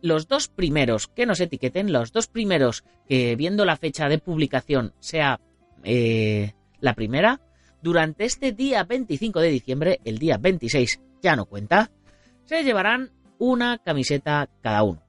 los 0.00 0.28
dos 0.28 0.48
primeros 0.48 1.08
que 1.08 1.26
nos 1.26 1.40
etiqueten, 1.40 1.92
los 1.92 2.12
dos 2.12 2.26
primeros 2.26 2.84
que 3.08 3.36
viendo 3.36 3.64
la 3.64 3.76
fecha 3.76 4.08
de 4.08 4.18
publicación 4.18 4.92
sea 5.00 5.40
eh, 5.84 6.52
la 6.80 6.94
primera, 6.94 7.40
durante 7.82 8.24
este 8.24 8.52
día 8.52 8.84
25 8.84 9.40
de 9.40 9.48
diciembre, 9.48 10.00
el 10.04 10.18
día 10.18 10.38
26 10.38 11.00
ya 11.20 11.36
no 11.36 11.46
cuenta, 11.46 11.90
se 12.44 12.62
llevarán 12.62 13.10
una 13.38 13.78
camiseta 13.78 14.48
cada 14.60 14.82
uno. 14.82 15.02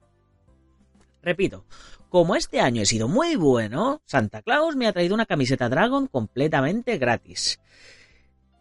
Repito, 1.24 1.64
Como 2.10 2.36
este 2.36 2.60
año 2.60 2.82
he 2.82 2.86
sido 2.86 3.08
muy 3.08 3.34
bueno, 3.34 4.02
Santa 4.04 4.42
Claus 4.42 4.76
me 4.76 4.86
ha 4.86 4.92
traído 4.92 5.14
una 5.14 5.26
camiseta 5.26 5.68
Dragon 5.68 6.06
completamente 6.06 6.98
gratis. 6.98 7.58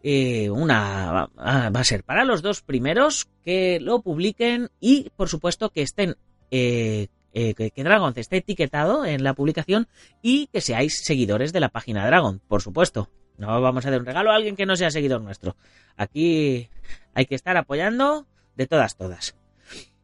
Eh, 0.01 0.49
una 0.49 1.29
va 1.37 1.79
a 1.79 1.83
ser 1.83 2.03
para 2.03 2.25
los 2.25 2.41
dos 2.41 2.61
primeros 2.61 3.27
que 3.43 3.79
lo 3.79 4.01
publiquen 4.01 4.69
y 4.79 5.11
por 5.15 5.29
supuesto 5.29 5.69
que 5.69 5.81
estén 5.81 6.15
eh, 6.51 7.07
eh, 7.33 7.53
que, 7.53 7.71
que, 7.71 7.83
Dragon 7.83 8.13
esté 8.15 8.37
etiquetado 8.37 9.05
en 9.05 9.23
la 9.23 9.33
publicación 9.33 9.87
y 10.21 10.47
que 10.47 10.61
seáis 10.61 11.03
seguidores 11.03 11.53
de 11.53 11.59
la 11.59 11.69
página 11.69 12.05
Dragon, 12.05 12.39
por 12.47 12.61
supuesto. 12.61 13.09
No 13.37 13.61
vamos 13.61 13.85
a 13.85 13.91
dar 13.91 13.99
un 13.99 14.05
regalo 14.05 14.31
a 14.31 14.35
alguien 14.35 14.55
que 14.55 14.65
no 14.65 14.75
sea 14.75 14.91
seguidor 14.91 15.21
nuestro. 15.21 15.55
Aquí 15.97 16.69
hay 17.13 17.25
que 17.25 17.35
estar 17.35 17.57
apoyando 17.57 18.27
de 18.55 18.67
todas, 18.67 18.95
todas. 18.95 19.35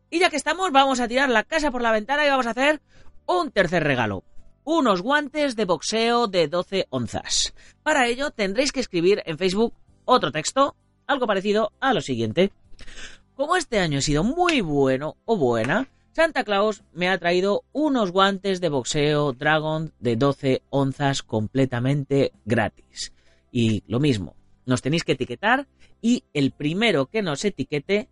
Y 0.09 0.19
ya 0.19 0.29
que 0.29 0.37
estamos, 0.37 0.71
vamos 0.71 0.99
a 0.99 1.07
tirar 1.07 1.29
la 1.29 1.43
casa 1.43 1.71
por 1.71 1.81
la 1.81 1.91
ventana 1.91 2.25
y 2.25 2.29
vamos 2.29 2.47
a 2.47 2.51
hacer 2.51 2.81
un 3.27 3.51
tercer 3.51 3.83
regalo. 3.83 4.23
Unos 4.63 5.01
guantes 5.01 5.55
de 5.55 5.65
boxeo 5.65 6.27
de 6.27 6.47
12 6.47 6.87
onzas. 6.89 7.53
Para 7.83 8.07
ello 8.07 8.31
tendréis 8.31 8.71
que 8.71 8.79
escribir 8.79 9.21
en 9.25 9.37
Facebook 9.37 9.73
otro 10.05 10.31
texto, 10.31 10.75
algo 11.05 11.27
parecido 11.27 11.71
a 11.79 11.93
lo 11.93 12.01
siguiente. 12.01 12.51
Como 13.35 13.55
este 13.55 13.79
año 13.79 13.99
ha 13.99 14.01
sido 14.01 14.23
muy 14.23 14.61
bueno 14.61 15.15
o 15.25 15.37
buena, 15.37 15.87
Santa 16.11 16.43
Claus 16.43 16.83
me 16.91 17.07
ha 17.07 17.17
traído 17.17 17.63
unos 17.71 18.11
guantes 18.11 18.59
de 18.61 18.69
boxeo 18.69 19.33
Dragon 19.33 19.93
de 19.99 20.15
12 20.15 20.63
onzas 20.69 21.21
completamente 21.23 22.33
gratis. 22.45 23.13
Y 23.51 23.83
lo 23.87 23.99
mismo, 23.99 24.35
nos 24.65 24.81
tenéis 24.81 25.03
que 25.03 25.13
etiquetar 25.13 25.67
y 26.01 26.23
el 26.33 26.51
primero 26.51 27.05
que 27.05 27.21
nos 27.21 27.45
etiquete 27.45 28.09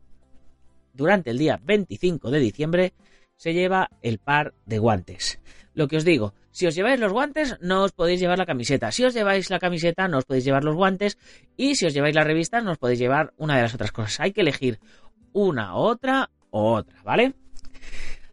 durante 0.97 1.29
el 1.29 1.37
día 1.37 1.59
25 1.63 2.31
de 2.31 2.39
diciembre 2.39 2.93
se 3.35 3.53
lleva 3.53 3.89
el 4.01 4.17
par 4.17 4.53
de 4.65 4.79
guantes. 4.79 5.39
Lo 5.73 5.87
que 5.87 5.97
os 5.97 6.03
digo, 6.03 6.33
si 6.49 6.65
os 6.65 6.73
lleváis 6.73 6.99
los 6.99 7.13
guantes 7.13 7.55
no 7.61 7.83
os 7.83 7.91
podéis 7.91 8.19
llevar 8.19 8.39
la 8.39 8.47
camiseta. 8.47 8.91
Si 8.91 9.05
os 9.05 9.13
lleváis 9.13 9.49
la 9.51 9.59
camiseta 9.59 10.07
no 10.07 10.17
os 10.17 10.25
podéis 10.25 10.43
llevar 10.43 10.63
los 10.63 10.75
guantes. 10.75 11.19
Y 11.55 11.75
si 11.75 11.85
os 11.85 11.93
lleváis 11.93 12.15
la 12.15 12.23
revista 12.23 12.61
no 12.61 12.71
os 12.71 12.79
podéis 12.79 12.99
llevar 12.99 13.33
una 13.37 13.55
de 13.55 13.61
las 13.61 13.75
otras 13.75 13.91
cosas. 13.91 14.19
Hay 14.19 14.33
que 14.33 14.41
elegir 14.41 14.79
una, 15.33 15.75
otra 15.75 16.31
o 16.49 16.73
otra, 16.73 17.01
¿vale? 17.03 17.35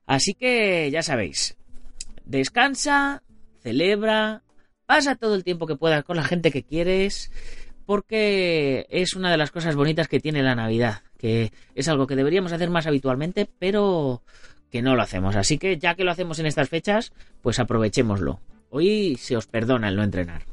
Así 0.07 0.33
que 0.33 0.91
ya 0.91 1.03
sabéis, 1.03 1.57
descansa, 2.25 3.23
celebra, 3.63 4.43
pasa 4.87 5.15
todo 5.15 5.35
el 5.35 5.45
tiempo 5.45 5.67
que 5.67 5.77
puedas 5.77 6.05
con 6.05 6.17
la 6.17 6.25
gente 6.25 6.51
que 6.51 6.63
quieres 6.63 7.31
porque 7.87 8.87
es 8.91 9.15
una 9.15 9.31
de 9.31 9.37
las 9.37 9.51
cosas 9.51 9.77
bonitas 9.77 10.09
que 10.09 10.21
tiene 10.21 10.43
la 10.43 10.55
Navidad, 10.55 11.03
que 11.25 11.55
es 11.75 11.89
algo 11.89 12.07
que 12.07 12.17
deberíamos 12.17 12.53
hacer 12.53 12.69
más 12.69 12.87
habitualmente, 12.87 13.49
pero 13.59 14.23
que 14.71 14.83
no 14.83 14.95
lo 14.95 15.01
hacemos. 15.01 15.37
Así 15.37 15.57
que 15.57 15.79
ya 15.79 15.95
que 15.95 16.05
lo 16.05 16.11
hacemos 16.11 16.39
en 16.39 16.45
estas 16.45 16.69
fechas, 16.69 17.15
pues 17.41 17.59
aprovechémoslo. 17.59 18.43
Hoy 18.69 19.17
se 19.17 19.35
os 19.35 19.47
perdona 19.47 19.89
el 19.89 19.97
no 19.97 20.03
entrenar. 20.03 20.45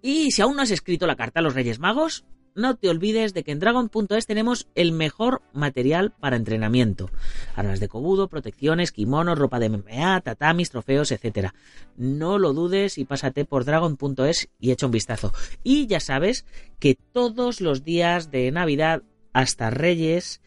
Y 0.00 0.30
si 0.30 0.42
aún 0.42 0.54
no 0.54 0.62
has 0.62 0.70
escrito 0.70 1.08
la 1.08 1.16
carta 1.16 1.40
a 1.40 1.42
los 1.42 1.54
Reyes 1.54 1.80
Magos, 1.80 2.24
no 2.54 2.76
te 2.76 2.88
olvides 2.88 3.34
de 3.34 3.42
que 3.42 3.52
en 3.52 3.58
Dragon.es 3.58 4.26
tenemos 4.26 4.68
el 4.74 4.92
mejor 4.92 5.42
material 5.52 6.12
para 6.12 6.36
entrenamiento. 6.36 7.10
Armas 7.54 7.80
de 7.80 7.88
cobudo, 7.88 8.28
protecciones, 8.28 8.92
kimonos, 8.92 9.38
ropa 9.38 9.58
de 9.58 9.68
MMA, 9.68 10.20
tatamis, 10.20 10.70
trofeos, 10.70 11.12
etc. 11.12 11.50
No 11.96 12.38
lo 12.38 12.52
dudes 12.52 12.98
y 12.98 13.04
pásate 13.04 13.44
por 13.44 13.64
Dragon.es 13.64 14.48
y 14.58 14.70
echa 14.70 14.86
un 14.86 14.92
vistazo. 14.92 15.32
Y 15.62 15.86
ya 15.86 16.00
sabes 16.00 16.44
que 16.78 16.96
todos 17.12 17.60
los 17.60 17.84
días 17.84 18.30
de 18.30 18.50
Navidad 18.50 19.02
hasta 19.32 19.70
Reyes 19.70 20.40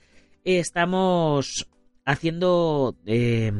estamos 0.43 1.67
haciendo 2.05 2.95
eh, 3.05 3.51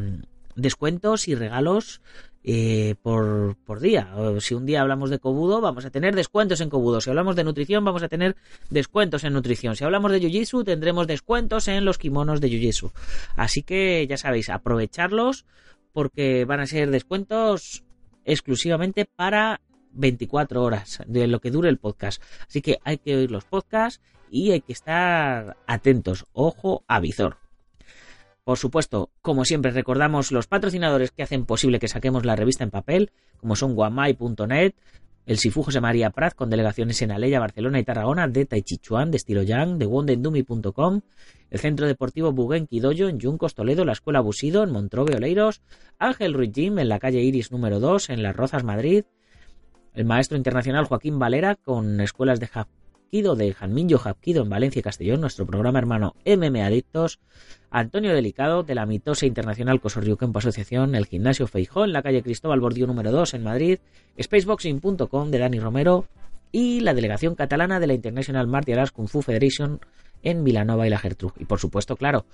descuentos 0.55 1.27
y 1.27 1.35
regalos 1.35 2.01
eh, 2.49 2.95
por, 3.01 3.57
por, 3.65 3.81
día. 3.81 4.07
si 4.39 4.53
un 4.53 4.65
día 4.65 4.79
hablamos 4.79 5.09
de 5.09 5.19
Kobudo, 5.19 5.59
vamos 5.59 5.83
a 5.83 5.89
tener 5.89 6.15
descuentos 6.15 6.61
en 6.61 6.69
Kobudo. 6.69 7.01
Si 7.01 7.09
hablamos 7.09 7.35
de 7.35 7.43
nutrición, 7.43 7.83
vamos 7.83 8.03
a 8.03 8.07
tener 8.07 8.37
descuentos 8.69 9.25
en 9.25 9.33
nutrición. 9.33 9.75
Si 9.75 9.83
hablamos 9.83 10.13
de 10.13 10.21
Jiu-Jitsu, 10.21 10.63
tendremos 10.63 11.07
descuentos 11.07 11.67
en 11.67 11.83
los 11.83 11.97
kimonos 11.97 12.39
de 12.39 12.47
Jiu-Jitsu. 12.47 12.93
Así 13.35 13.63
que 13.63 14.07
ya 14.07 14.15
sabéis, 14.15 14.49
aprovecharlos 14.49 15.45
porque 15.91 16.45
van 16.45 16.61
a 16.61 16.67
ser 16.67 16.89
descuentos 16.89 17.83
exclusivamente 18.23 19.03
para 19.03 19.59
24 19.91 20.63
horas 20.63 20.99
de 21.05 21.27
lo 21.27 21.41
que 21.41 21.51
dure 21.51 21.67
el 21.67 21.79
podcast. 21.79 22.23
Así 22.47 22.61
que 22.61 22.77
hay 22.85 22.97
que 22.97 23.17
oír 23.17 23.29
los 23.29 23.43
podcasts 23.43 24.01
y 24.31 24.51
hay 24.51 24.61
que 24.61 24.71
estar 24.71 25.57
atentos. 25.67 26.25
Ojo 26.31 26.85
a. 26.87 27.01
Por 28.47 28.57
supuesto, 28.57 29.09
como 29.21 29.43
siempre, 29.43 29.71
recordamos 29.71 30.31
los 30.31 30.47
patrocinadores 30.47 31.11
que 31.11 31.21
hacen 31.21 31.45
posible 31.45 31.79
que 31.79 31.89
saquemos 31.89 32.25
la 32.25 32.37
revista 32.37 32.63
en 32.63 32.71
papel, 32.71 33.11
como 33.35 33.57
son 33.57 33.75
guamai.net, 33.75 34.71
el 35.25 35.37
Sifu 35.37 35.63
José 35.63 35.81
María 35.81 36.11
Praz 36.11 36.33
con 36.33 36.49
delegaciones 36.49 37.01
en 37.01 37.11
Aleya, 37.11 37.41
Barcelona 37.41 37.77
y 37.77 37.83
Tarragona, 37.83 38.29
de 38.29 38.45
Taichichuan, 38.45 39.11
de 39.11 39.17
estilo 39.17 39.43
Yang, 39.43 39.79
de 39.79 39.85
wondendumi.com, 39.85 41.01
el 41.49 41.59
Centro 41.59 41.87
Deportivo 41.87 42.31
Bugenki 42.31 42.79
Dojo 42.79 43.09
en 43.09 43.19
Yuncos, 43.19 43.53
Toledo, 43.53 43.83
la 43.83 43.91
Escuela 43.91 44.21
Busido 44.21 44.63
en 44.63 44.71
Montrobe, 44.71 45.17
Oleiros, 45.17 45.61
Ángel 45.99 46.33
Ruiz 46.33 46.53
Jim 46.55 46.79
en 46.79 46.87
la 46.87 46.99
calle 46.99 47.19
Iris 47.19 47.51
número 47.51 47.81
2 47.81 48.11
en 48.11 48.23
Las 48.23 48.37
Rozas, 48.37 48.63
Madrid, 48.63 49.03
el 49.93 50.05
maestro 50.05 50.37
internacional 50.37 50.85
Joaquín 50.85 51.19
Valera 51.19 51.55
con 51.55 51.99
escuelas 51.99 52.39
de 52.39 52.47
de 53.11 53.53
Janminyo 53.53 53.99
Hapkido 54.03 54.43
en 54.43 54.49
Valencia 54.49 54.81
y 54.81 54.83
Castellón, 54.83 55.21
nuestro 55.21 55.45
programa 55.45 55.79
hermano 55.79 56.15
MM 56.25 56.61
Adictos, 56.61 57.19
Antonio 57.71 58.13
Delicado 58.13 58.63
de 58.63 58.75
la 58.75 58.85
mitosa 58.85 59.25
internacional 59.25 59.79
Cosorriuquempo 59.79 60.39
Asociación, 60.39 60.93
el 60.93 61.05
Gimnasio 61.05 61.47
Feijó 61.47 61.85
en 61.85 61.93
la 61.93 62.03
calle 62.03 62.21
Cristóbal 62.21 62.59
Bordío 62.59 62.85
número 62.85 63.11
2 63.11 63.35
en 63.35 63.43
Madrid, 63.43 63.79
Spaceboxing.com 64.21 65.31
de 65.31 65.39
Dani 65.39 65.59
Romero 65.59 66.05
y 66.51 66.81
la 66.81 66.93
delegación 66.93 67.35
catalana 67.35 67.79
de 67.79 67.87
la 67.87 67.93
International 67.93 68.45
Martial 68.45 68.79
Arts 68.79 68.91
Kung 68.91 69.07
Fu 69.07 69.21
Federation 69.21 69.79
en 70.21 70.43
Milanova 70.43 70.85
y 70.85 70.89
la 70.89 70.99
Gertrude. 70.99 71.35
Y 71.39 71.45
por 71.45 71.59
supuesto, 71.59 71.95
claro, 71.95 72.25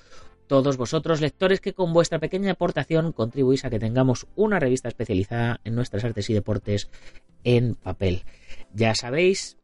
todos 0.47 0.77
vosotros 0.77 1.21
lectores 1.21 1.61
que 1.61 1.73
con 1.73 1.93
vuestra 1.93 2.19
pequeña 2.19 2.53
aportación 2.53 3.11
contribuís 3.11 3.63
a 3.63 3.69
que 3.69 3.79
tengamos 3.79 4.25
una 4.35 4.59
revista 4.59 4.87
especializada 4.87 5.61
en 5.63 5.75
nuestras 5.75 6.03
artes 6.03 6.29
y 6.31 6.33
deportes 6.33 6.89
en 7.43 7.75
papel. 7.75 8.23
Ya 8.73 8.95
sabéis 8.95 9.57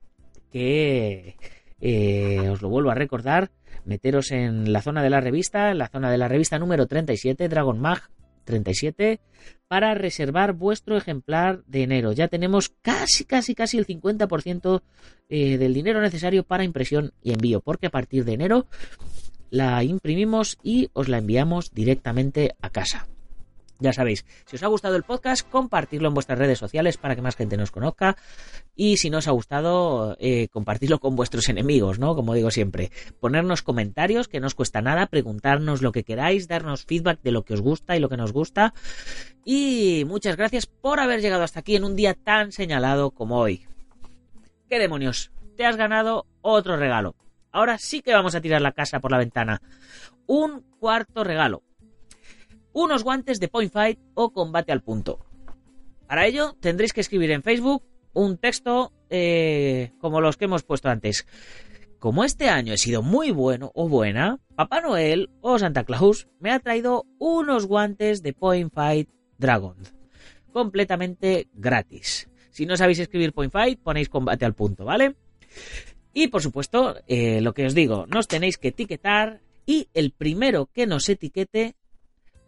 que 0.52 1.36
eh, 1.82 2.50
os 2.50 2.62
lo 2.62 2.70
vuelvo 2.70 2.92
a 2.92 2.96
recordar, 2.96 3.52
meteros 3.86 4.32
en 4.32 4.72
la 4.74 4.82
zona 4.82 5.02
de 5.04 5.10
la 5.10 5.22
revista, 5.22 5.72
en 5.72 5.78
la 5.78 5.88
zona 5.88 6.12
de 6.12 6.18
la 6.18 6.28
revista 6.28 6.60
número 6.60 6.88
37, 6.88 7.48
Dragon 7.48 7.80
Mag 7.80 8.10
37, 8.44 9.20
para 9.68 9.94
reservar 9.94 10.54
vuestro 10.54 10.98
ejemplar 10.98 11.64
de 11.66 11.84
enero. 11.84 12.12
Ya 12.12 12.28
tenemos 12.28 12.70
casi, 12.82 13.24
casi, 13.26 13.56
casi 13.56 13.78
el 13.78 13.86
50% 13.86 14.82
eh, 15.30 15.58
del 15.58 15.74
dinero 15.74 16.02
necesario 16.02 16.44
para 16.44 16.64
impresión 16.64 17.14
y 17.22 17.32
envío, 17.32 17.62
porque 17.62 17.88
a 17.88 17.92
partir 17.92 18.26
de 18.26 18.34
enero 18.34 18.66
la 19.52 19.84
imprimimos 19.84 20.58
y 20.64 20.90
os 20.94 21.08
la 21.08 21.20
enviamos 21.20 21.72
directamente 21.74 22.56
a 22.62 22.70
casa. 22.70 23.08
Ya 23.82 23.94
sabéis, 23.94 24.26
si 24.46 24.58
os 24.58 24.63
ha 24.63 24.68
gustado 24.68 24.98
el 24.98 25.04
podcast, 25.04 25.50
compartirlo 25.50 26.10
en 26.10 26.13
vuestras 26.13 26.38
redes 26.38 26.60
sociales 26.60 26.98
para 26.98 27.15
que 27.15 27.22
más 27.22 27.38
gente 27.38 27.56
nos 27.56 27.72
conozca. 27.72 28.18
Y 28.76 28.98
si 28.98 29.10
no 29.10 29.20
os 29.20 29.28
ha 29.30 29.32
gustado, 29.32 30.18
eh, 30.20 30.50
compartirlo 30.50 31.00
con 31.00 31.15
vuestros 31.15 31.48
enemigos, 31.48 31.98
¿no? 31.98 32.13
Como 32.13 32.34
digo 32.34 32.52
siempre. 32.52 32.92
Ponernos 33.22 33.62
comentarios, 33.62 34.28
que 34.28 34.42
no 34.42 34.48
os 34.48 34.56
cuesta 34.56 34.82
nada, 34.82 35.06
preguntarnos 35.06 35.82
lo 35.82 35.94
que 35.94 36.04
queráis, 36.04 36.50
darnos 36.50 36.84
feedback 36.84 37.22
de 37.22 37.32
lo 37.32 37.46
que 37.46 37.54
os 37.54 37.62
gusta 37.62 37.96
y 37.96 38.02
lo 38.02 38.10
que 38.10 38.18
nos 38.18 38.34
gusta. 38.34 38.74
Y 39.46 40.04
muchas 40.06 40.36
gracias 40.36 40.65
por 40.65 41.00
haber 41.00 41.22
llegado 41.22 41.44
hasta 41.44 41.62
aquí 41.62 41.78
en 41.78 41.86
un 41.86 41.96
día 41.96 42.15
tan 42.15 42.52
señalado 42.52 43.12
como 43.12 43.39
hoy. 43.39 43.65
¿Qué 44.68 44.78
demonios? 44.78 45.32
Te 45.56 45.65
has 45.65 45.78
ganado 45.78 46.26
otro 46.42 46.76
regalo. 46.76 47.15
Ahora 47.54 47.78
sí 47.78 48.02
que 48.02 48.13
vamos 48.13 48.36
a 48.36 48.42
tirar 48.42 48.62
la 48.62 48.74
casa 48.74 49.00
por 49.00 49.12
la 49.12 49.18
ventana. 49.18 49.62
Un 50.28 50.65
cuarto 50.80 51.24
regalo 51.24 51.63
unos 52.74 53.04
guantes 53.04 53.40
de 53.40 53.48
point 53.48 53.72
fight 53.72 54.00
o 54.14 54.32
combate 54.32 54.72
al 54.72 54.82
punto. 54.82 55.20
Para 56.08 56.26
ello 56.26 56.56
tendréis 56.60 56.94
que 56.94 57.02
escribir 57.02 57.32
en 57.32 57.44
Facebook 57.44 57.84
un 58.14 58.38
texto 58.38 58.92
eh, 59.10 59.92
como 60.00 60.22
los 60.22 60.38
que 60.38 60.46
hemos 60.46 60.64
puesto 60.64 60.90
antes. 60.90 61.26
Como 62.00 62.24
este 62.24 62.50
año 62.50 62.74
he 62.74 62.78
sido 62.78 63.02
muy 63.02 63.32
bueno 63.32 63.72
o 63.76 63.90
buena, 63.90 64.40
Papá 64.56 64.82
Noel 64.82 65.30
o 65.42 65.60
Santa 65.60 65.84
Claus 65.84 66.28
me 66.40 66.52
ha 66.52 66.60
traído 66.60 67.06
unos 67.18 67.66
guantes 67.66 68.24
de 68.24 68.34
Point 68.34 68.74
Fight 68.74 69.10
Dragon. 69.38 69.76
Completamente 70.54 71.48
gratis. 71.54 72.30
Si 72.52 72.66
no 72.66 72.78
sabéis 72.78 73.00
escribir 73.00 73.34
Point 73.34 73.52
Fight, 73.52 73.80
ponéis 73.82 74.10
combate 74.10 74.46
al 74.46 74.56
punto, 74.56 74.86
¿vale? 74.86 75.16
Y 76.14 76.28
por 76.28 76.42
supuesto, 76.42 76.96
eh, 77.08 77.42
lo 77.42 77.54
que 77.54 77.66
os 77.66 77.76
digo, 77.76 78.06
nos 78.08 78.28
tenéis 78.28 78.58
que 78.58 78.70
etiquetar 78.70 79.42
y 79.66 79.90
el 79.94 80.12
primero 80.12 80.66
que 80.66 80.88
nos 80.88 81.08
etiquete 81.10 81.76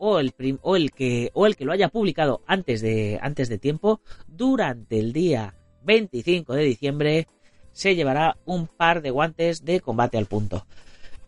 o 0.03 0.17
el, 0.17 0.33
o 0.63 0.75
el, 0.75 0.91
que, 0.91 1.29
o 1.35 1.45
el 1.45 1.55
que 1.55 1.63
lo 1.63 1.73
haya 1.73 1.89
publicado 1.89 2.41
antes 2.47 2.81
de, 2.81 3.19
antes 3.21 3.49
de 3.49 3.59
tiempo, 3.59 4.01
durante 4.27 4.97
el 4.97 5.13
día 5.13 5.53
25 5.83 6.55
de 6.55 6.63
diciembre 6.63 7.27
se 7.71 7.95
llevará 7.95 8.35
un 8.45 8.65
par 8.65 9.03
de 9.03 9.11
guantes 9.11 9.63
de 9.63 9.79
combate 9.79 10.17
al 10.17 10.25
punto. 10.25 10.65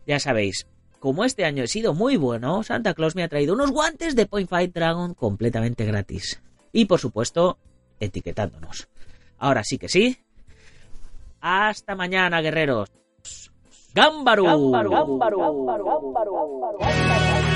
Ya 0.07 0.19
sabéis, 0.19 0.65
como 0.99 1.23
este 1.23 1.45
año 1.45 1.63
he 1.63 1.67
sido 1.67 1.93
muy 1.93 2.17
bueno, 2.17 2.63
Santa 2.63 2.95
Claus 2.95 3.15
me 3.15 3.21
ha 3.21 3.29
traído 3.29 3.53
unos 3.53 3.69
guantes 3.69 4.15
de 4.15 4.25
Point 4.25 4.49
Fight 4.49 4.73
Dragon 4.73 5.13
completamente 5.13 5.85
gratis. 5.85 6.41
Y 6.71 6.85
por 6.85 6.99
supuesto, 6.99 7.59
etiquetándonos. 7.99 8.89
Ahora 9.37 9.63
sí 9.63 9.77
que 9.77 9.87
sí. 9.87 10.17
Hasta 11.41 11.93
mañana, 11.93 12.41
guerreros. 12.41 12.89
¡Gámbaro! 13.93 14.45
¡Gámbaro! 14.45 14.89
¡Gámbaro! 14.89 15.37
¡Gámbaro! 15.37 15.85
¡Gámbaro! 16.79 17.52